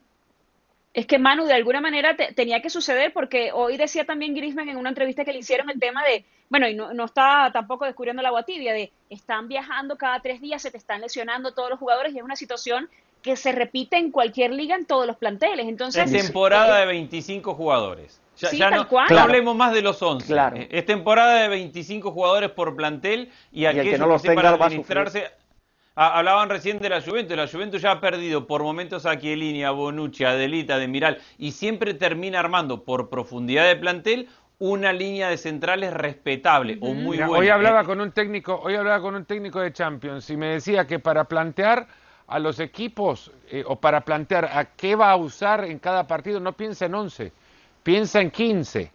Es 0.92 1.06
que 1.06 1.18
Manu, 1.18 1.44
de 1.44 1.54
alguna 1.54 1.80
manera 1.80 2.16
tenía 2.34 2.60
que 2.60 2.68
suceder 2.68 3.12
porque 3.12 3.52
hoy 3.52 3.76
decía 3.76 4.04
también 4.04 4.34
Grisman 4.34 4.68
en 4.68 4.76
una 4.76 4.88
entrevista 4.88 5.24
que 5.24 5.32
le 5.32 5.38
hicieron 5.38 5.70
el 5.70 5.78
tema 5.78 6.02
de, 6.04 6.24
bueno, 6.48 6.68
y 6.68 6.74
no, 6.74 7.04
está 7.04 7.50
tampoco 7.52 7.84
descubriendo 7.84 8.22
la 8.22 8.28
agua 8.28 8.42
tibia, 8.42 8.72
de 8.72 8.90
están 9.08 9.46
viajando 9.46 9.96
cada 9.96 10.20
tres 10.20 10.40
días, 10.40 10.62
se 10.62 10.70
te 10.72 10.78
están 10.78 11.00
lesionando 11.00 11.54
todos 11.54 11.70
los 11.70 11.78
jugadores 11.78 12.12
y 12.12 12.18
es 12.18 12.24
una 12.24 12.34
situación 12.34 12.88
que 13.22 13.36
se 13.36 13.52
repite 13.52 13.98
en 13.98 14.10
cualquier 14.10 14.52
liga 14.52 14.74
en 14.74 14.84
todos 14.84 15.06
los 15.06 15.16
planteles. 15.16 15.68
Entonces, 15.68 16.12
es 16.12 16.24
temporada 16.24 16.78
de 16.80 16.86
25 16.86 17.54
jugadores. 17.54 18.20
Ya, 18.52 18.70
no, 18.70 18.86
hablemos 19.18 19.54
más 19.54 19.72
de 19.72 19.82
los 19.82 20.02
11. 20.02 20.34
Es 20.70 20.86
temporada 20.86 21.42
de 21.42 21.48
25 21.48 22.10
jugadores 22.10 22.50
por 22.50 22.74
plantel 22.74 23.30
y, 23.52 23.66
aquellos 23.66 23.92
que, 23.92 23.98
no 23.98 24.06
los 24.06 24.22
para 24.22 24.50
administrarse 24.50 25.30
Ah, 25.96 26.18
hablaban 26.18 26.48
recién 26.48 26.78
de 26.78 26.88
la 26.88 27.02
Juventus. 27.02 27.36
La 27.36 27.48
Juventus 27.48 27.82
ya 27.82 27.92
ha 27.92 28.00
perdido 28.00 28.46
por 28.46 28.62
momentos 28.62 29.06
a 29.06 29.18
Chiellini, 29.18 29.64
a 29.64 29.72
Bonucci, 29.72 30.24
a 30.24 30.34
Delita, 30.34 30.78
de 30.78 30.88
Miral 30.88 31.18
y 31.36 31.52
siempre 31.52 31.94
termina 31.94 32.38
armando 32.38 32.84
por 32.84 33.08
profundidad 33.10 33.66
de 33.66 33.76
plantel 33.76 34.28
una 34.60 34.92
línea 34.92 35.28
de 35.28 35.38
centrales 35.38 35.92
respetable 35.92 36.78
o 36.80 36.94
muy 36.94 37.16
buena. 37.16 37.30
Hoy 37.30 37.48
hablaba 37.48 37.82
con 37.82 38.00
un 38.00 38.12
técnico, 38.12 38.60
hoy 38.62 38.76
hablaba 38.76 39.00
con 39.00 39.14
un 39.14 39.24
técnico 39.24 39.58
de 39.58 39.72
Champions 39.72 40.28
y 40.30 40.36
me 40.36 40.48
decía 40.48 40.86
que 40.86 40.98
para 40.98 41.24
plantear 41.24 41.88
a 42.26 42.38
los 42.38 42.60
equipos 42.60 43.32
eh, 43.50 43.64
o 43.66 43.76
para 43.76 44.02
plantear 44.02 44.44
a 44.44 44.66
qué 44.76 44.94
va 44.94 45.10
a 45.10 45.16
usar 45.16 45.64
en 45.64 45.78
cada 45.80 46.06
partido 46.06 46.38
no 46.38 46.52
piensa 46.52 46.86
en 46.86 46.94
11, 46.94 47.32
piensa 47.82 48.20
en 48.20 48.30
15 48.30 48.92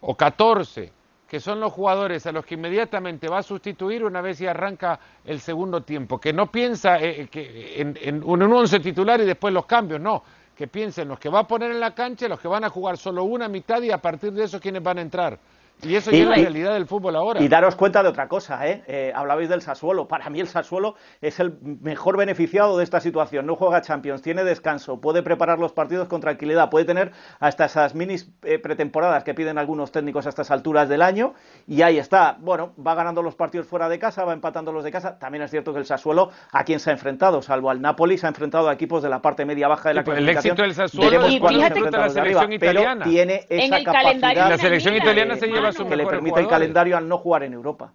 o 0.00 0.16
14 0.16 0.92
que 1.28 1.40
son 1.40 1.60
los 1.60 1.72
jugadores 1.72 2.26
a 2.26 2.32
los 2.32 2.44
que 2.46 2.54
inmediatamente 2.54 3.28
va 3.28 3.38
a 3.38 3.42
sustituir 3.42 4.02
una 4.02 4.22
vez 4.22 4.40
y 4.40 4.46
arranca 4.46 4.98
el 5.24 5.40
segundo 5.40 5.82
tiempo, 5.82 6.18
que 6.18 6.32
no 6.32 6.50
piensa 6.50 6.98
eh, 6.98 7.22
eh, 7.22 7.28
que 7.28 7.80
en, 7.80 8.24
un 8.24 8.42
once 8.42 8.80
titular 8.80 9.20
y 9.20 9.26
después 9.26 9.52
los 9.52 9.66
cambios, 9.66 10.00
no, 10.00 10.22
que 10.56 10.66
piensa 10.68 11.02
en 11.02 11.08
los 11.08 11.18
que 11.18 11.28
va 11.28 11.40
a 11.40 11.46
poner 11.46 11.70
en 11.70 11.80
la 11.80 11.94
cancha, 11.94 12.28
los 12.28 12.40
que 12.40 12.48
van 12.48 12.64
a 12.64 12.70
jugar 12.70 12.96
solo 12.96 13.24
una 13.24 13.46
mitad 13.46 13.82
y 13.82 13.90
a 13.90 13.98
partir 13.98 14.32
de 14.32 14.44
eso 14.44 14.58
quiénes 14.58 14.82
van 14.82 14.98
a 14.98 15.02
entrar. 15.02 15.38
Y 15.82 15.94
eso 15.94 16.10
ya 16.10 16.18
es 16.18 16.28
la 16.28 16.34
realidad 16.34 16.72
del 16.74 16.86
fútbol 16.86 17.14
ahora. 17.14 17.40
Y 17.40 17.48
daros 17.48 17.76
cuenta 17.76 18.02
de 18.02 18.08
otra 18.08 18.26
cosa, 18.26 18.66
¿eh? 18.66 18.82
¿eh? 18.86 19.12
Hablabais 19.14 19.48
del 19.48 19.62
Sassuolo. 19.62 20.08
Para 20.08 20.28
mí 20.28 20.40
el 20.40 20.48
Sassuolo 20.48 20.96
es 21.20 21.38
el 21.38 21.56
mejor 21.62 22.16
beneficiado 22.16 22.76
de 22.76 22.84
esta 22.84 23.00
situación. 23.00 23.46
No 23.46 23.54
juega 23.54 23.80
Champions, 23.80 24.22
tiene 24.22 24.42
descanso, 24.42 25.00
puede 25.00 25.22
preparar 25.22 25.58
los 25.58 25.72
partidos 25.72 26.08
con 26.08 26.20
tranquilidad, 26.20 26.68
puede 26.68 26.84
tener 26.84 27.12
hasta 27.38 27.66
esas 27.66 27.94
minis 27.94 28.28
eh, 28.42 28.58
pretemporadas 28.58 29.22
que 29.22 29.34
piden 29.34 29.56
algunos 29.56 29.92
técnicos 29.92 30.26
a 30.26 30.30
estas 30.30 30.50
alturas 30.50 30.88
del 30.88 31.00
año. 31.00 31.34
Y 31.68 31.82
ahí 31.82 31.98
está. 31.98 32.36
Bueno, 32.40 32.72
va 32.84 32.94
ganando 32.94 33.22
los 33.22 33.36
partidos 33.36 33.68
fuera 33.68 33.88
de 33.88 34.00
casa, 34.00 34.24
va 34.24 34.32
empatando 34.32 34.72
los 34.72 34.82
de 34.82 34.90
casa. 34.90 35.18
También 35.18 35.44
es 35.44 35.50
cierto 35.50 35.72
que 35.72 35.78
el 35.78 35.86
Sassuolo, 35.86 36.30
¿a 36.50 36.64
quién 36.64 36.80
se 36.80 36.90
ha 36.90 36.92
enfrentado? 36.92 37.40
Salvo 37.40 37.70
al 37.70 37.80
Napoli, 37.80 38.18
se 38.18 38.26
ha 38.26 38.30
enfrentado 38.30 38.68
a 38.68 38.72
equipos 38.72 39.02
de 39.02 39.10
la 39.10 39.22
parte 39.22 39.44
media-baja 39.44 39.90
de 39.90 39.94
la 39.94 40.04
pues, 40.04 40.18
El 40.18 40.28
éxito 40.28 40.62
del 40.62 40.74
Sassuolo 40.74 41.28
y 41.28 41.38
fíjate, 41.38 41.80
la 41.88 42.10
selección 42.10 42.52
italiana. 42.52 43.04
Pero 43.04 43.10
tiene 43.10 43.46
esa 43.48 43.84
capacidad. 43.84 44.48
La 44.48 44.58
selección 44.58 44.96
italiana 44.96 45.36
se 45.36 45.46
lleva 45.46 45.67
su 45.72 45.88
que 45.88 45.96
le 45.96 46.06
permite 46.06 46.46
calendario 46.46 46.96
al 46.96 47.08
no 47.08 47.18
jugar 47.18 47.42
en 47.42 47.52
Europa. 47.52 47.92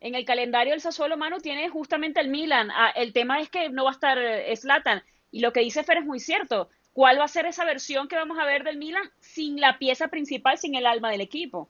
En 0.00 0.14
el 0.14 0.24
calendario 0.24 0.72
el 0.72 0.80
Sassuolo 0.80 1.16
Mano 1.16 1.40
tiene 1.40 1.68
justamente 1.68 2.20
el 2.20 2.28
Milan. 2.28 2.70
Ah, 2.70 2.90
el 2.96 3.12
tema 3.12 3.40
es 3.40 3.50
que 3.50 3.68
no 3.68 3.84
va 3.84 3.90
a 3.90 3.92
estar 3.92 4.18
eh, 4.18 4.56
Slatan. 4.56 5.02
Y 5.30 5.40
lo 5.40 5.52
que 5.52 5.60
dice 5.60 5.84
Fer 5.84 5.98
es 5.98 6.06
muy 6.06 6.20
cierto. 6.20 6.68
¿Cuál 6.92 7.20
va 7.20 7.24
a 7.24 7.28
ser 7.28 7.46
esa 7.46 7.64
versión 7.64 8.08
que 8.08 8.16
vamos 8.16 8.38
a 8.38 8.46
ver 8.46 8.64
del 8.64 8.78
Milan 8.78 9.02
sin 9.20 9.60
la 9.60 9.78
pieza 9.78 10.08
principal, 10.08 10.58
sin 10.58 10.74
el 10.74 10.86
alma 10.86 11.10
del 11.10 11.20
equipo? 11.20 11.68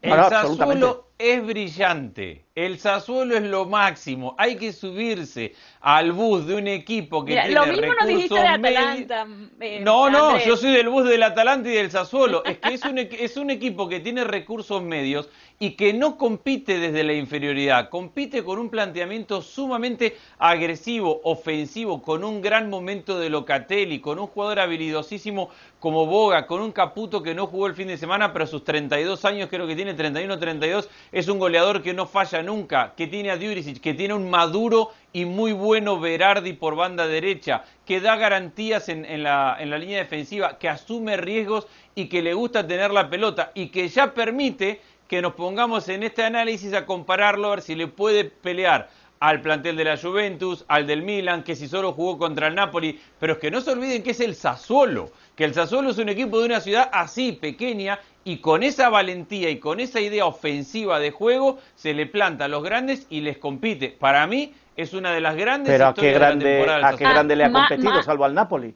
El 0.00 0.12
Sassuolo 0.12 1.07
es 1.18 1.44
brillante. 1.44 2.44
El 2.54 2.78
Sassuolo 2.78 3.36
es 3.36 3.42
lo 3.42 3.66
máximo. 3.66 4.34
Hay 4.38 4.56
que 4.56 4.72
subirse 4.72 5.54
al 5.80 6.12
bus 6.12 6.46
de 6.46 6.54
un 6.54 6.66
equipo 6.66 7.24
que 7.24 7.34
tiene 7.34 7.50
lo 7.50 7.66
mismo 7.66 7.92
nos 7.94 8.08
dijiste 8.08 8.34
de 8.34 8.46
Atalanta. 8.46 9.26
Eh, 9.60 9.80
no, 9.80 10.10
no, 10.10 10.38
yo 10.44 10.56
soy 10.56 10.72
del 10.72 10.88
bus 10.88 11.08
del 11.08 11.22
Atalanta 11.22 11.68
y 11.68 11.72
del 11.72 11.90
Sassuolo. 11.90 12.44
Es 12.44 12.58
que 12.58 12.74
es 12.74 12.84
un, 12.84 12.98
es 12.98 13.36
un 13.36 13.50
equipo 13.50 13.88
que 13.88 14.00
tiene 14.00 14.24
recursos 14.24 14.82
medios 14.82 15.28
y 15.60 15.72
que 15.72 15.92
no 15.92 16.16
compite 16.16 16.78
desde 16.78 17.02
la 17.02 17.14
inferioridad, 17.14 17.88
compite 17.88 18.44
con 18.44 18.58
un 18.58 18.70
planteamiento 18.70 19.42
sumamente 19.42 20.16
agresivo, 20.38 21.20
ofensivo, 21.24 22.00
con 22.00 22.22
un 22.22 22.40
gran 22.40 22.70
momento 22.70 23.18
de 23.18 23.28
Locatelli, 23.28 24.00
con 24.00 24.20
un 24.20 24.28
jugador 24.28 24.60
habilidosísimo 24.60 25.50
como 25.80 26.06
Boga, 26.06 26.46
con 26.46 26.60
un 26.60 26.70
Caputo 26.70 27.22
que 27.22 27.34
no 27.34 27.46
jugó 27.46 27.66
el 27.66 27.74
fin 27.74 27.88
de 27.88 27.96
semana, 27.96 28.32
pero 28.32 28.44
a 28.44 28.48
sus 28.48 28.62
32 28.64 29.24
años, 29.24 29.48
creo 29.50 29.66
que 29.66 29.74
tiene 29.74 29.94
31 29.94 30.38
32, 30.38 30.88
es 31.12 31.28
un 31.28 31.38
goleador 31.38 31.82
que 31.82 31.94
no 31.94 32.06
falla 32.06 32.42
nunca, 32.42 32.94
que 32.96 33.06
tiene 33.06 33.30
a 33.30 33.36
Djuricic, 33.36 33.80
que 33.80 33.94
tiene 33.94 34.14
un 34.14 34.30
maduro 34.30 34.92
y 35.12 35.24
muy 35.24 35.52
bueno 35.52 35.98
Berardi 35.98 36.52
por 36.52 36.76
banda 36.76 37.06
derecha, 37.06 37.64
que 37.86 38.00
da 38.00 38.16
garantías 38.16 38.88
en, 38.88 39.04
en, 39.04 39.22
la, 39.22 39.56
en 39.58 39.70
la 39.70 39.78
línea 39.78 39.98
defensiva, 39.98 40.58
que 40.58 40.68
asume 40.68 41.16
riesgos 41.16 41.66
y 41.94 42.06
que 42.08 42.22
le 42.22 42.34
gusta 42.34 42.66
tener 42.66 42.90
la 42.90 43.08
pelota 43.08 43.52
y 43.54 43.68
que 43.68 43.88
ya 43.88 44.14
permite 44.14 44.80
que 45.08 45.22
nos 45.22 45.34
pongamos 45.34 45.88
en 45.88 46.02
este 46.02 46.22
análisis 46.22 46.74
a 46.74 46.84
compararlo, 46.84 47.48
a 47.48 47.50
ver 47.56 47.62
si 47.62 47.74
le 47.74 47.86
puede 47.86 48.24
pelear 48.24 48.90
al 49.20 49.40
plantel 49.40 49.76
de 49.76 49.84
la 49.84 49.96
Juventus, 49.96 50.64
al 50.68 50.86
del 50.86 51.02
Milan, 51.02 51.42
que 51.42 51.56
si 51.56 51.66
solo 51.66 51.92
jugó 51.92 52.18
contra 52.18 52.48
el 52.48 52.54
Napoli, 52.54 53.00
pero 53.18 53.32
es 53.32 53.38
que 53.38 53.50
no 53.50 53.60
se 53.60 53.72
olviden 53.72 54.02
que 54.02 54.12
es 54.12 54.20
el 54.20 54.34
Sassuolo, 54.34 55.10
que 55.34 55.44
el 55.44 55.54
Sassuolo 55.54 55.90
es 55.90 55.98
un 55.98 56.08
equipo 56.08 56.38
de 56.38 56.46
una 56.46 56.60
ciudad 56.60 56.88
así, 56.92 57.32
pequeña, 57.32 57.98
y 58.28 58.40
con 58.42 58.62
esa 58.62 58.90
valentía 58.90 59.48
y 59.48 59.58
con 59.58 59.80
esa 59.80 60.00
idea 60.00 60.26
ofensiva 60.26 61.00
de 61.00 61.10
juego, 61.10 61.58
se 61.76 61.94
le 61.94 62.04
planta 62.04 62.44
a 62.44 62.48
los 62.48 62.62
grandes 62.62 63.06
y 63.08 63.22
les 63.22 63.38
compite. 63.38 63.88
Para 63.88 64.26
mí, 64.26 64.52
es 64.76 64.92
una 64.92 65.14
de 65.14 65.22
las 65.22 65.34
grandes 65.34 65.72
pero 65.72 65.86
a 65.86 65.94
qué 65.94 66.12
grande, 66.12 66.62
¿A 66.68 66.94
qué 66.94 67.04
grande 67.04 67.34
le 67.36 67.46
ha 67.46 67.50
competido, 67.50 68.02
salvo 68.02 68.26
al 68.26 68.34
Napoli? 68.34 68.74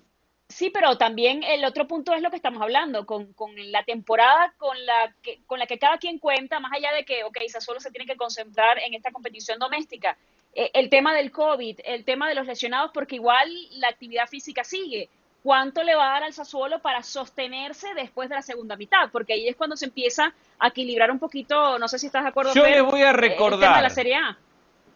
Sí, 0.48 0.70
pero 0.70 0.96
también 0.96 1.42
el 1.42 1.66
otro 1.66 1.86
punto 1.86 2.14
es 2.14 2.22
lo 2.22 2.30
que 2.30 2.36
estamos 2.36 2.62
hablando, 2.62 3.04
con, 3.04 3.34
con 3.34 3.50
la 3.70 3.84
temporada 3.84 4.54
con 4.56 4.74
la, 4.86 5.14
que, 5.20 5.40
con 5.46 5.58
la 5.58 5.66
que 5.66 5.78
cada 5.78 5.98
quien 5.98 6.18
cuenta, 6.18 6.58
más 6.58 6.72
allá 6.72 6.90
de 6.94 7.04
que, 7.04 7.22
ok, 7.24 7.36
solo 7.60 7.78
se 7.78 7.90
tiene 7.90 8.06
que 8.06 8.16
concentrar 8.16 8.78
en 8.78 8.94
esta 8.94 9.10
competición 9.10 9.58
doméstica, 9.58 10.16
eh, 10.54 10.70
el 10.72 10.88
tema 10.88 11.14
del 11.14 11.30
COVID, 11.30 11.80
el 11.84 12.06
tema 12.06 12.26
de 12.26 12.36
los 12.36 12.46
lesionados, 12.46 12.90
porque 12.94 13.16
igual 13.16 13.50
la 13.72 13.88
actividad 13.88 14.28
física 14.28 14.64
sigue, 14.64 15.10
cuánto 15.42 15.82
le 15.82 15.94
va 15.94 16.10
a 16.10 16.12
dar 16.14 16.24
al 16.24 16.32
Sassuolo 16.32 16.78
para 16.78 17.02
sostenerse 17.02 17.88
después 17.94 18.28
de 18.28 18.36
la 18.36 18.42
segunda 18.42 18.76
mitad, 18.76 19.10
porque 19.10 19.32
ahí 19.34 19.48
es 19.48 19.56
cuando 19.56 19.76
se 19.76 19.86
empieza 19.86 20.32
a 20.58 20.68
equilibrar 20.68 21.10
un 21.10 21.18
poquito, 21.18 21.78
no 21.78 21.88
sé 21.88 21.98
si 21.98 22.06
estás 22.06 22.22
de 22.22 22.30
acuerdo. 22.30 22.54
Yo 22.54 22.64
les 22.64 22.84
voy 22.84 23.02
a 23.02 23.12
recordar. 23.12 23.82
la 23.82 23.90
Serie 23.90 24.16
A. 24.16 24.38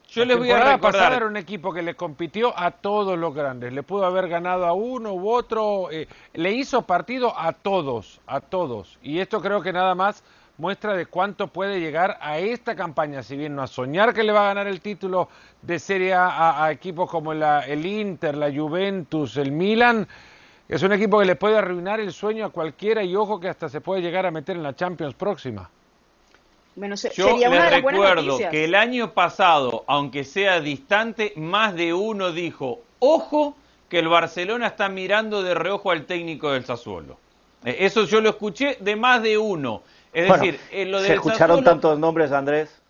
Yo 0.08 0.24
les 0.24 0.38
voy 0.38 0.50
a 0.50 0.58
recordar. 0.58 0.80
Pasada 0.80 1.16
era 1.16 1.26
un 1.26 1.36
equipo 1.36 1.72
que 1.72 1.82
le 1.82 1.96
compitió 1.96 2.56
a 2.56 2.70
todos 2.70 3.18
los 3.18 3.34
grandes. 3.34 3.72
Le 3.72 3.82
pudo 3.82 4.06
haber 4.06 4.28
ganado 4.28 4.64
a 4.64 4.72
uno 4.72 5.12
u 5.14 5.28
otro. 5.28 5.90
Eh, 5.90 6.06
le 6.34 6.52
hizo 6.52 6.82
partido 6.82 7.36
a 7.36 7.52
todos, 7.52 8.20
a 8.26 8.40
todos. 8.40 8.98
Y 9.02 9.18
esto 9.18 9.40
creo 9.40 9.60
que 9.62 9.72
nada 9.72 9.96
más 9.96 10.22
muestra 10.58 10.94
de 10.94 11.06
cuánto 11.06 11.48
puede 11.48 11.80
llegar 11.80 12.18
a 12.20 12.38
esta 12.38 12.74
campaña, 12.74 13.22
si 13.22 13.36
bien 13.36 13.54
no 13.54 13.62
a 13.62 13.66
soñar 13.66 14.14
que 14.14 14.22
le 14.22 14.32
va 14.32 14.44
a 14.44 14.54
ganar 14.54 14.66
el 14.66 14.80
título 14.80 15.28
de 15.60 15.78
Serie 15.78 16.14
A 16.14 16.64
a, 16.64 16.70
equipos 16.72 17.10
como 17.10 17.32
el 17.32 17.86
Inter, 17.86 18.36
la 18.36 18.50
Juventus, 18.50 19.36
el 19.36 19.52
Milan, 19.52 20.08
es 20.68 20.82
un 20.82 20.92
equipo 20.92 21.18
que 21.18 21.24
le 21.24 21.36
puede 21.36 21.56
arruinar 21.56 22.00
el 22.00 22.12
sueño 22.12 22.46
a 22.46 22.50
cualquiera 22.50 23.02
y 23.02 23.14
ojo 23.14 23.38
que 23.38 23.48
hasta 23.48 23.68
se 23.68 23.80
puede 23.80 24.02
llegar 24.02 24.26
a 24.26 24.30
meter 24.30 24.56
en 24.56 24.62
la 24.62 24.74
Champions 24.74 25.14
próxima. 25.14 25.70
Yo 27.14 27.36
les 27.38 27.70
recuerdo 27.70 28.38
que 28.50 28.64
el 28.64 28.74
año 28.74 29.12
pasado, 29.12 29.84
aunque 29.86 30.24
sea 30.24 30.60
distante, 30.60 31.32
más 31.36 31.74
de 31.74 31.94
uno 31.94 32.32
dijo, 32.32 32.80
ojo 32.98 33.56
que 33.88 34.00
el 34.00 34.08
Barcelona 34.08 34.66
está 34.66 34.88
mirando 34.88 35.42
de 35.42 35.54
reojo 35.54 35.90
al 35.90 36.04
técnico 36.04 36.52
del 36.52 36.64
Sassuolo. 36.64 37.16
Eh, 37.64 37.76
eso 37.80 38.04
yo 38.04 38.20
lo 38.20 38.28
escuché 38.28 38.76
de 38.80 38.96
más 38.96 39.22
de 39.22 39.38
uno. 39.38 39.82
Es 40.12 40.30
decir, 40.30 40.60
eh, 40.70 40.84
lo 40.84 40.98
del 40.98 41.06
¿Se 41.08 41.14
escucharon 41.14 41.64
tantos 41.64 41.98
nombres, 41.98 42.32
Andrés? 42.32 42.82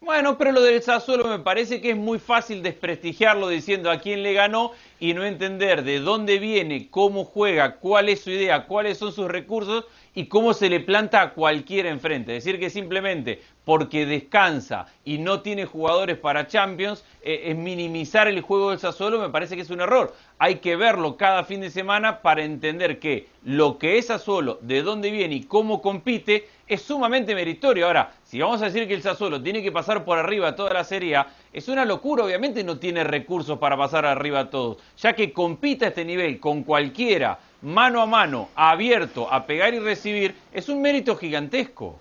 Bueno, 0.00 0.38
pero 0.38 0.52
lo 0.52 0.62
del 0.62 0.80
Sassuolo 0.80 1.24
me 1.26 1.40
parece 1.40 1.80
que 1.80 1.90
es 1.90 1.96
muy 1.96 2.20
fácil 2.20 2.62
desprestigiarlo 2.62 3.48
diciendo 3.48 3.90
a 3.90 3.98
quién 3.98 4.22
le 4.22 4.32
ganó 4.32 4.70
y 5.00 5.12
no 5.12 5.24
entender 5.24 5.82
de 5.82 5.98
dónde 5.98 6.38
viene, 6.38 6.88
cómo 6.88 7.24
juega, 7.24 7.76
cuál 7.76 8.08
es 8.08 8.20
su 8.20 8.30
idea, 8.30 8.66
cuáles 8.66 8.96
son 8.98 9.12
sus 9.12 9.26
recursos 9.26 9.86
y 10.14 10.26
cómo 10.26 10.54
se 10.54 10.70
le 10.70 10.78
planta 10.80 11.20
a 11.20 11.34
cualquiera 11.34 11.90
enfrente. 11.90 12.30
Decir 12.32 12.60
que 12.60 12.70
simplemente 12.70 13.42
porque 13.68 14.06
descansa 14.06 14.86
y 15.04 15.18
no 15.18 15.42
tiene 15.42 15.66
jugadores 15.66 16.16
para 16.16 16.46
Champions 16.46 17.04
eh, 17.20 17.50
es 17.50 17.56
minimizar 17.58 18.26
el 18.26 18.40
juego 18.40 18.70
del 18.70 18.78
Sassuolo 18.78 19.18
me 19.18 19.28
parece 19.28 19.56
que 19.56 19.60
es 19.60 19.68
un 19.68 19.82
error. 19.82 20.14
Hay 20.38 20.60
que 20.60 20.74
verlo 20.74 21.18
cada 21.18 21.44
fin 21.44 21.60
de 21.60 21.68
semana 21.68 22.22
para 22.22 22.44
entender 22.44 22.98
que 22.98 23.28
lo 23.44 23.76
que 23.76 23.98
es 23.98 24.06
Sassuolo, 24.06 24.58
de 24.62 24.80
dónde 24.80 25.10
viene 25.10 25.34
y 25.34 25.42
cómo 25.42 25.82
compite 25.82 26.48
es 26.66 26.80
sumamente 26.80 27.34
meritorio. 27.34 27.86
Ahora, 27.86 28.14
si 28.24 28.40
vamos 28.40 28.62
a 28.62 28.64
decir 28.64 28.88
que 28.88 28.94
el 28.94 29.02
Sassuolo 29.02 29.42
tiene 29.42 29.62
que 29.62 29.70
pasar 29.70 30.02
por 30.02 30.16
arriba 30.16 30.56
toda 30.56 30.72
la 30.72 30.84
Serie 30.84 31.22
es 31.52 31.68
una 31.68 31.84
locura, 31.84 32.24
obviamente 32.24 32.64
no 32.64 32.78
tiene 32.78 33.04
recursos 33.04 33.58
para 33.58 33.76
pasar 33.76 34.06
arriba 34.06 34.40
a 34.40 34.48
todos, 34.48 34.78
ya 34.96 35.12
que 35.12 35.30
compita 35.30 35.84
a 35.84 35.88
este 35.88 36.06
nivel 36.06 36.40
con 36.40 36.62
cualquiera, 36.62 37.38
mano 37.60 38.00
a 38.00 38.06
mano, 38.06 38.48
abierto, 38.54 39.30
a 39.30 39.44
pegar 39.44 39.74
y 39.74 39.78
recibir, 39.78 40.34
es 40.54 40.70
un 40.70 40.80
mérito 40.80 41.16
gigantesco. 41.16 42.00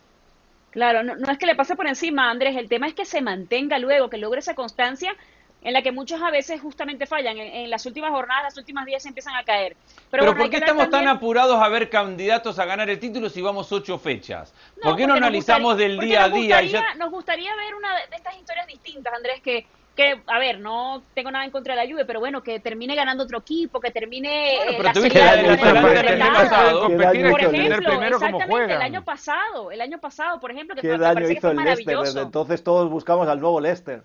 Claro, 0.78 1.02
no, 1.02 1.16
no 1.16 1.32
es 1.32 1.40
que 1.40 1.48
le 1.48 1.56
pase 1.56 1.76
por 1.76 1.88
encima, 1.88 2.30
Andrés, 2.30 2.56
el 2.56 2.70
tema 2.70 2.86
es 2.86 2.94
que 2.94 3.04
se 3.04 3.20
mantenga 3.20 3.80
luego, 3.80 4.12
que 4.12 4.20
logre 4.20 4.42
esa 4.42 4.54
constancia 4.54 5.16
en 5.64 5.74
la 5.74 5.82
que 5.82 5.92
muchos 5.92 6.22
a 6.22 6.30
veces 6.30 6.62
justamente 6.62 7.08
fallan. 7.08 7.36
En, 7.36 7.72
las 7.72 7.84
últimas 7.88 8.12
jornadas, 8.12 8.44
las 8.44 8.58
últimas 8.60 8.86
días 8.86 9.02
se 9.02 9.10
empiezan 9.10 9.34
a 9.34 9.44
caer. 9.44 9.76
Pero, 10.12 10.38
¿por 10.38 10.52
qué 10.52 10.58
estamos 10.58 10.88
tan 10.92 11.08
apurados 11.08 11.60
a 11.60 11.68
ver 11.70 11.90
candidatos 11.90 12.60
a 12.60 12.66
ganar 12.66 12.92
el 12.92 13.00
título 13.00 13.28
si 13.28 13.42
vamos 13.42 13.72
ocho 13.72 13.98
fechas? 13.98 14.54
¿Por 14.80 14.96
qué 14.96 15.08
no 15.08 15.16
analizamos 15.16 15.78
del 15.78 15.98
día 15.98 16.26
a 16.26 16.30
día? 16.30 16.62
Nos 16.96 17.10
gustaría 17.10 17.56
ver 17.56 17.74
una 17.74 17.96
de 17.96 18.16
estas 18.16 18.38
historias 18.38 18.68
distintas, 18.68 19.12
Andrés, 19.16 19.42
que 19.42 19.66
que, 19.98 20.22
a 20.28 20.40
ver, 20.40 20.60
no 20.60 21.02
tengo 21.16 21.32
nada 21.32 21.44
en 21.44 21.52
contra 21.52 21.76
de 21.76 21.84
la 21.84 21.92
Juve, 21.92 22.06
pero 22.06 22.20
bueno, 22.20 22.44
que 22.44 22.60
termine 22.60 22.96
ganando 22.96 23.24
otro 23.24 23.40
equipo, 23.40 23.80
que 23.82 23.90
termine 23.90 24.60
bueno, 24.66 24.84
la 24.84 24.94
serie 24.94 25.10
Por 27.32 27.42
ejemplo, 27.42 28.04
exactamente, 28.04 28.74
el 28.76 28.82
año 28.82 29.04
pasado, 29.04 29.72
el 29.72 29.82
año 29.82 30.00
pasado, 30.00 30.40
por 30.40 30.52
ejemplo, 30.52 30.76
que 30.76 30.82
¿Qué 30.82 30.98
daño 30.98 31.28
hizo 31.28 31.50
el 31.50 31.58
Leicester? 31.58 31.98
Desde 31.98 32.22
entonces 32.22 32.64
todos 32.64 32.90
buscamos 32.90 33.28
al 33.28 33.40
nuevo 33.40 33.60
Leicester. 33.60 34.04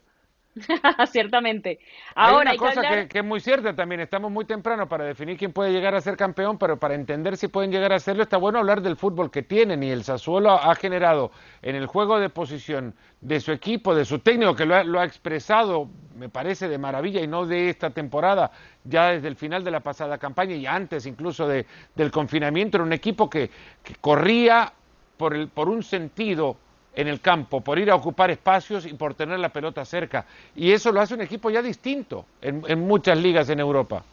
Ciertamente. 1.10 1.78
Ahora, 2.14 2.50
hay 2.50 2.58
una 2.58 2.68
cosa 2.68 3.06
que, 3.08 3.18
es 3.18 3.24
muy 3.24 3.40
cierta 3.40 3.74
también, 3.74 4.00
estamos 4.00 4.30
muy 4.30 4.44
temprano 4.44 4.88
para 4.88 5.04
definir 5.04 5.38
quién 5.38 5.52
puede 5.52 5.72
llegar 5.72 5.94
a 5.94 6.00
ser 6.00 6.16
campeón, 6.16 6.58
pero 6.58 6.78
para 6.78 6.94
entender 6.94 7.36
si 7.36 7.48
pueden 7.48 7.70
llegar 7.70 7.92
a 7.92 8.00
serlo 8.00 8.22
está 8.22 8.36
bueno 8.36 8.58
hablar 8.58 8.82
del 8.82 8.96
fútbol 8.96 9.30
que 9.30 9.42
tienen 9.42 9.82
y 9.82 9.90
el 9.90 10.04
Sassuolo 10.04 10.50
ha 10.50 10.74
generado 10.74 11.30
en 11.62 11.74
el 11.74 11.86
juego 11.86 12.20
de 12.20 12.28
posición 12.28 12.94
de 13.20 13.40
su 13.40 13.52
equipo, 13.52 13.94
de 13.94 14.04
su 14.04 14.18
técnico 14.18 14.54
que 14.54 14.66
lo 14.66 15.00
ha, 15.00 15.04
expresado, 15.04 15.88
me 16.16 16.28
parece 16.28 16.68
de 16.68 16.76
maravilla 16.76 17.22
y 17.22 17.26
no 17.26 17.46
de 17.46 17.70
esta 17.70 17.90
temporada, 17.90 18.50
ya 18.84 19.08
desde 19.12 19.28
el 19.28 19.36
final 19.36 19.64
de 19.64 19.70
la 19.70 19.80
pasada 19.80 20.18
campaña 20.18 20.54
y 20.54 20.66
antes 20.66 21.06
incluso 21.06 21.48
de, 21.48 21.66
del 21.94 22.10
confinamiento, 22.10 22.76
era 22.76 22.84
un 22.84 22.92
equipo 22.92 23.30
que, 23.30 23.50
que 23.82 23.94
corría 24.00 24.72
por, 25.16 25.34
el, 25.34 25.48
por 25.48 25.68
un 25.68 25.82
sentido 25.82 26.56
en 26.94 27.08
el 27.08 27.20
campo, 27.20 27.60
por 27.60 27.78
ir 27.78 27.90
a 27.90 27.94
ocupar 27.94 28.30
espacios 28.30 28.86
y 28.86 28.94
por 28.94 29.14
tener 29.14 29.38
la 29.38 29.48
pelota 29.48 29.84
cerca. 29.84 30.26
Y 30.54 30.72
eso 30.72 30.92
lo 30.92 31.00
hace 31.00 31.14
un 31.14 31.22
equipo 31.22 31.50
ya 31.50 31.62
distinto 31.62 32.26
en, 32.40 32.80
muchas 32.80 33.16
ligas 33.18 33.48
en 33.48 33.60
Europa. 33.60 34.04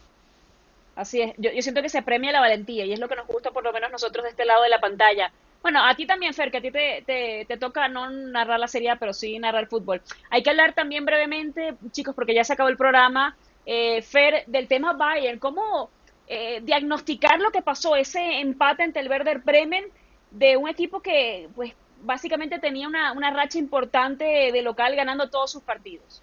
Así 0.96 1.22
es, 1.22 1.34
yo, 1.38 1.50
siento 1.62 1.82
que 1.82 1.90
se 1.90 2.02
premia 2.02 2.32
la 2.32 2.42
valentía 2.42 2.86
y 2.86 2.94
es 2.94 3.00
lo 3.00 3.08
que 3.08 3.16
nos 3.16 3.28
gusta 3.28 3.52
por 3.52 3.64
lo 3.64 3.72
menos 3.72 3.92
nosotros 3.92 4.24
de 4.24 4.32
este 4.32 4.46
lado 4.46 4.64
de 4.64 4.70
la 4.70 4.80
pantalla. 4.80 5.32
Bueno, 5.62 5.86
a 5.86 5.94
ti 5.96 6.06
también, 6.06 6.34
Fer, 6.34 6.52
que 6.52 6.58
a 6.58 6.62
ti 6.62 6.72
te, 6.72 7.46
te, 7.46 7.58
toca 7.58 7.90
no 7.90 8.10
narrar 8.10 8.60
la 8.60 8.68
serie, 8.68 8.96
pero 8.98 9.12
sí 9.14 9.40
narrar 9.40 9.68
fútbol. 9.68 10.02
Hay 10.30 10.42
que 10.42 10.50
hablar 10.50 10.74
también 10.74 11.06
brevemente, 11.06 11.76
chicos, 11.92 12.16
porque 12.16 12.34
ya 12.34 12.46
se 12.46 12.54
acabó 12.54 12.70
el 12.70 12.78
programa, 12.78 13.36
eh, 13.66 14.02
Fer, 14.02 14.46
del 14.48 14.70
tema 14.70 14.94
Bayern. 14.94 15.38
¿Cómo 15.38 15.90
eh, 16.32 16.62
diagnosticar 16.64 17.40
lo 17.42 17.50
que 17.50 17.64
pasó, 17.64 17.96
ese 17.96 18.40
empate 18.40 18.84
ante 18.84 19.00
el 19.00 19.10
Werder 19.10 19.40
Bremen 19.40 19.86
de 20.30 20.58
un 20.58 20.70
equipo 20.70 21.02
que 21.02 21.50
pues 21.56 21.74
básicamente 22.04 22.60
tenía 22.60 22.88
una, 22.88 23.12
una 23.14 23.32
racha 23.32 23.58
importante 23.58 24.52
de 24.52 24.62
local 24.62 24.96
ganando 24.96 25.30
todos 25.30 25.52
sus 25.52 25.64
partidos. 25.64 26.22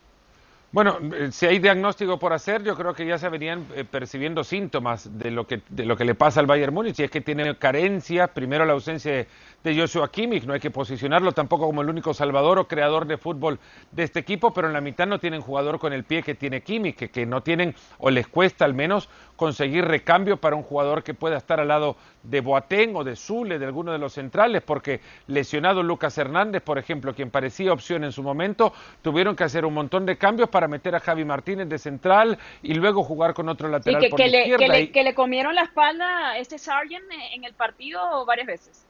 Bueno, 0.73 0.99
eh, 1.15 1.29
si 1.31 1.47
hay 1.47 1.59
diagnóstico 1.59 2.19
por 2.19 2.33
hacer, 2.33 2.63
yo 2.63 2.77
creo 2.77 2.93
que 2.93 3.07
ya 3.07 3.17
se 3.19 3.29
venían 3.29 3.67
eh, 3.75 3.85
percibiendo 3.85 4.45
síntomas 4.45 5.19
de 5.19 5.31
lo 5.31 5.47
que 5.47 5.63
de 5.69 5.87
lo 5.87 5.97
que 5.97 6.05
le 6.05 6.15
pasa 6.15 6.41
al 6.41 6.47
Bayern 6.47 6.75
Múnich, 6.75 6.99
y 6.99 7.05
es 7.05 7.11
que 7.11 7.21
tiene 7.21 7.57
carencias, 7.57 8.29
primero 8.31 8.65
la 8.65 8.75
ausencia 8.75 9.13
de, 9.13 9.27
de 9.63 9.77
Joshua 9.77 10.11
Kimmich, 10.11 10.45
no 10.45 10.53
hay 10.53 10.61
que 10.61 10.71
posicionarlo 10.71 11.33
tampoco 11.33 11.67
como 11.67 11.83
el 11.83 11.89
único 11.89 12.15
salvador 12.15 12.59
o 12.59 12.69
creador 12.69 13.07
de 13.07 13.17
fútbol 13.17 13.59
de 13.91 14.05
este 14.05 14.21
equipo, 14.21 14.53
pero 14.53 14.69
en 14.69 14.73
la 14.73 14.81
mitad 14.81 15.07
no 15.07 15.19
tienen 15.19 15.41
jugador 15.41 15.79
con 15.79 15.93
el 15.93 16.05
pie 16.05 16.23
que 16.23 16.35
tiene 16.35 16.63
Kimmich, 16.63 16.97
que, 16.97 17.11
que 17.11 17.27
no 17.27 17.43
tienen 17.43 17.75
o 17.99 18.11
les 18.11 18.29
cuesta 18.29 18.65
al 18.65 18.75
menos 18.75 19.09
conseguir 19.37 19.85
recambio 19.85 20.39
para 20.39 20.57
un 20.57 20.63
jugador 20.63 21.03
que 21.03 21.15
pueda 21.15 21.37
estar 21.37 21.61
al 21.61 21.69
lado 21.69 21.97
de 22.23 22.41
Boateng 22.41 22.97
o 22.97 23.05
de 23.05 23.17
Zule, 23.17 23.59
de 23.59 23.67
alguno 23.67 23.93
de 23.93 23.99
los 23.99 24.15
centrales, 24.15 24.63
porque 24.63 25.01
lesionado 25.27 25.83
Lucas 25.83 26.17
Hernández, 26.19 26.63
por 26.63 26.79
ejemplo, 26.79 27.15
quien 27.15 27.31
parecía 27.31 27.73
opción 27.73 28.05
en 28.05 28.13
su 28.13 28.23
momento, 28.23 28.73
tuvieron 29.03 29.37
que 29.37 29.45
hacer 29.45 29.65
un 29.65 29.75
montón 29.75 30.07
de 30.07 30.17
cambios 30.17 30.49
para 30.49 30.69
meter 30.69 30.95
a 30.95 31.01
Javi 31.01 31.25
Martínez 31.25 31.69
de 31.69 31.79
central 31.79 32.39
y 32.63 32.75
luego 32.75 33.05
jugar 33.05 33.35
con 33.35 33.49
otro 33.49 33.69
lateral 33.69 34.01
que, 34.01 34.11
por 34.11 34.21
la 34.21 34.27
le. 34.27 34.57
Que 34.57 34.69
le, 34.69 34.91
que 34.91 35.03
le 35.03 35.15
comieron 35.15 35.55
la 35.55 35.63
espalda 35.63 36.31
a 36.31 36.39
este 36.39 36.59
Sargent 36.59 37.05
en 37.35 37.45
el 37.45 37.55
partido 37.55 38.25
varias 38.25 38.47
veces. 38.47 38.87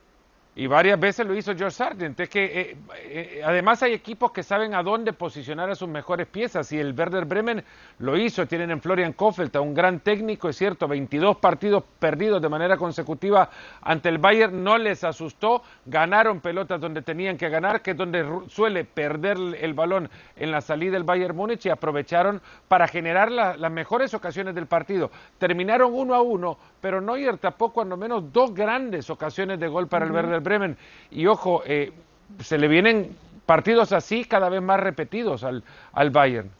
Y 0.59 0.69
varias 0.69 0.99
veces 0.99 1.27
lo 1.27 1.37
hizo 1.37 1.55
George 1.55 1.77
Sargent. 1.77 2.19
Es 2.19 2.31
que 2.31 2.45
eh, 2.45 2.77
eh, 3.05 3.43
además 3.45 3.83
hay 3.83 3.93
equipos 3.93 4.33
que 4.33 4.43
saben 4.43 4.75
a 4.75 4.83
dónde 4.83 5.13
posicionar 5.13 5.69
a 5.69 5.75
sus 5.75 5.87
mejores 5.87 6.27
piezas. 6.27 6.73
Y 6.73 6.79
el 6.79 6.99
Werder 6.99 7.27
Bremen 7.27 7.63
lo 7.99 8.17
hizo. 8.17 8.47
Tienen 8.47 8.71
en 8.71 8.81
Florian 8.81 9.13
Kofeld 9.13 9.55
a 9.55 9.61
un 9.61 9.75
gran 9.75 10.01
técnico, 10.01 10.49
es 10.49 10.57
cierto. 10.57 10.89
22 10.89 11.37
partidos 11.37 11.85
perdidos 11.99 12.41
de 12.41 12.49
manera 12.49 12.79
consecutiva 12.79 13.51
ante 13.83 14.09
el 14.09 14.17
Bayern. 14.17 14.65
No 14.65 14.79
les 14.79 15.05
asustó. 15.05 15.63
Ganaron 15.85 16.41
pelotas 16.41 16.81
donde 16.81 17.03
tenían 17.03 17.37
que 17.37 17.51
ganar, 17.51 17.83
que 17.83 17.91
es 17.91 17.97
donde 17.99 18.25
suele 18.49 18.87
perder 18.87 19.37
el 19.61 19.75
balón 19.75 20.09
en 20.37 20.51
la 20.51 20.63
salida 20.63 20.93
del 20.93 21.05
Bayern 21.05 21.37
Múnich. 21.37 21.67
Y 21.67 21.69
aprovecharon 21.69 22.41
para 22.67 22.89
generar 22.89 23.31
las 23.31 23.71
mejores 23.71 24.15
ocasiones 24.15 24.55
del 24.55 24.67
partido. 24.67 25.11
Terminaron 25.37 25.93
uno 25.93 26.15
a 26.15 26.23
uno, 26.23 26.57
pero 26.81 27.03
Neuer 27.03 27.37
tapó 27.37 27.75
cuando 27.75 27.99
menos 27.99 28.33
dos 28.33 28.55
grandes 28.55 29.11
ocasiones 29.11 29.61
de 29.61 29.69
gol 29.69 29.87
para 29.87 30.07
el 30.07 30.13
Werder 30.13 30.46
Bremen. 30.47 30.79
Y 31.11 31.27
ojo, 31.27 31.63
eh, 31.67 31.93
se 32.41 32.57
le 32.57 32.69
vienen 32.69 33.15
partidos 33.45 33.93
así 33.93 34.25
cada 34.25 34.49
vez 34.49 34.63
más 34.63 34.81
repetidos 34.81 35.45
al, 35.45 35.63
al 35.93 36.11
Bayern. 36.11 36.51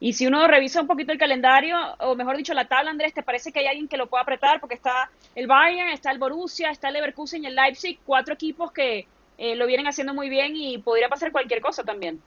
Y 0.00 0.14
si 0.14 0.26
uno 0.26 0.48
revisa 0.48 0.80
un 0.80 0.88
poquito 0.88 1.12
el 1.12 1.18
calendario, 1.18 1.76
o 2.00 2.16
mejor 2.16 2.36
dicho, 2.36 2.54
la 2.54 2.66
tabla, 2.66 2.90
Andrés, 2.90 3.14
¿te 3.14 3.22
parece 3.22 3.52
que 3.52 3.60
hay 3.60 3.66
alguien 3.68 3.86
que 3.86 3.96
lo 3.96 4.08
pueda 4.08 4.24
apretar? 4.24 4.58
Porque 4.58 4.74
está 4.74 5.08
el 5.36 5.46
Bayern, 5.46 5.90
está 5.90 6.10
el 6.10 6.18
Borussia, 6.18 6.70
está 6.70 6.88
el 6.88 6.94
Leverkusen 6.94 7.44
y 7.44 7.46
el 7.46 7.54
Leipzig, 7.54 8.00
cuatro 8.04 8.34
equipos 8.34 8.72
que 8.72 9.06
eh, 9.38 9.54
lo 9.54 9.64
vienen 9.64 9.86
haciendo 9.86 10.12
muy 10.12 10.28
bien 10.28 10.56
y 10.56 10.78
podría 10.78 11.08
pasar 11.08 11.30
cualquier 11.30 11.60
cosa 11.60 11.84
también. 11.84 12.20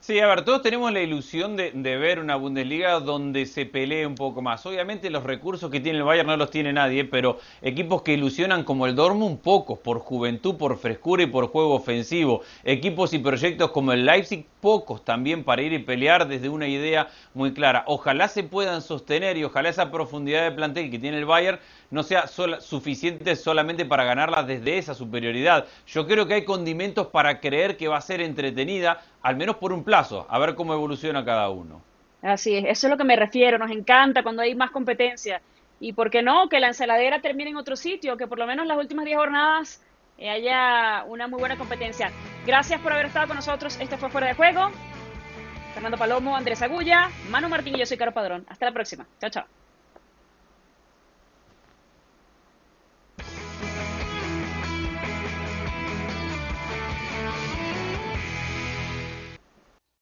Sí, 0.00 0.20
a 0.20 0.26
ver, 0.28 0.44
todos 0.44 0.62
tenemos 0.62 0.92
la 0.92 1.00
ilusión 1.02 1.56
de, 1.56 1.72
ver 1.72 2.20
una 2.20 2.36
Bundesliga 2.36 3.00
donde 3.00 3.44
se 3.46 3.66
pelee 3.66 4.06
un 4.06 4.14
poco 4.14 4.40
más. 4.40 4.64
Obviamente 4.64 5.10
los 5.10 5.24
recursos 5.24 5.70
que 5.70 5.80
tiene 5.80 5.98
el 5.98 6.04
Bayern 6.04 6.28
no 6.28 6.36
los 6.36 6.50
tiene 6.50 6.72
nadie, 6.72 7.04
pero 7.04 7.38
equipos 7.62 8.02
que 8.02 8.14
ilusionan 8.14 8.64
como 8.64 8.86
el 8.86 8.94
Dortmund, 8.94 9.40
pocos, 9.40 9.78
por 9.80 9.98
juventud, 9.98 10.56
por 10.56 10.78
frescura 10.78 11.24
y 11.24 11.26
por 11.26 11.48
juego 11.48 11.74
ofensivo. 11.74 12.42
Equipos 12.64 13.12
y 13.12 13.18
proyectos 13.18 13.72
como 13.72 13.92
el 13.92 14.06
Leipzig, 14.06 14.46
pocos 14.60 15.04
también 15.04 15.44
para 15.44 15.62
ir 15.62 15.72
y 15.72 15.78
pelear 15.80 16.26
desde 16.28 16.48
una 16.48 16.68
idea 16.68 17.08
muy 17.34 17.52
clara. 17.52 17.84
Ojalá 17.86 18.28
se 18.28 18.44
puedan 18.44 18.82
sostener 18.82 19.36
y 19.36 19.44
ojalá 19.44 19.68
esa 19.68 19.90
profundidad 19.90 20.44
de 20.44 20.52
plantel 20.52 20.90
que 20.90 20.98
tiene 20.98 21.18
el 21.18 21.26
Bayern 21.26 21.58
no 21.90 22.02
sea 22.02 22.26
suficiente 22.26 23.34
solamente 23.36 23.84
para 23.84 24.04
ganarla 24.04 24.42
desde 24.42 24.78
esa 24.78 24.94
superioridad. 24.94 25.66
Yo 25.86 26.06
creo 26.06 26.26
que 26.26 26.34
hay 26.34 26.44
condimentos 26.44 27.08
para 27.08 27.40
creer 27.40 27.76
que 27.76 27.88
va 27.88 27.96
a 27.96 28.02
ser 28.02 28.20
entretenida, 28.20 29.02
al 29.22 29.36
menos 29.36 29.56
por 29.56 29.72
un 29.72 29.84
plazo, 29.84 30.26
a 30.28 30.38
ver 30.38 30.54
cómo 30.54 30.74
evoluciona 30.74 31.24
cada 31.24 31.48
uno. 31.50 31.82
Así 32.22 32.56
es, 32.56 32.64
eso 32.64 32.86
es 32.86 32.90
lo 32.90 32.96
que 32.96 33.04
me 33.04 33.16
refiero, 33.16 33.58
nos 33.58 33.70
encanta 33.70 34.22
cuando 34.22 34.42
hay 34.42 34.54
más 34.54 34.70
competencia. 34.70 35.40
Y 35.80 35.92
por 35.92 36.10
qué 36.10 36.22
no, 36.22 36.48
que 36.48 36.58
la 36.58 36.68
ensaladera 36.68 37.20
termine 37.20 37.50
en 37.50 37.56
otro 37.56 37.76
sitio, 37.76 38.16
que 38.16 38.26
por 38.26 38.38
lo 38.38 38.46
menos 38.46 38.66
las 38.66 38.78
últimas 38.78 39.04
10 39.04 39.16
jornadas 39.16 39.82
eh, 40.18 40.28
haya 40.28 41.04
una 41.06 41.28
muy 41.28 41.38
buena 41.38 41.56
competencia. 41.56 42.10
Gracias 42.44 42.80
por 42.80 42.92
haber 42.92 43.06
estado 43.06 43.28
con 43.28 43.36
nosotros. 43.36 43.78
Este 43.80 43.96
fue 43.96 44.10
Fuera 44.10 44.26
de 44.26 44.34
Juego. 44.34 44.70
Fernando 45.74 45.96
Palomo, 45.96 46.36
Andrés 46.36 46.60
Agulla, 46.62 47.08
Manu 47.30 47.48
Martín 47.48 47.76
y 47.76 47.78
yo 47.78 47.86
soy 47.86 47.96
Caro 47.96 48.12
Padrón. 48.12 48.44
Hasta 48.48 48.66
la 48.66 48.72
próxima. 48.72 49.06
Chao, 49.20 49.30
chao. 49.30 49.67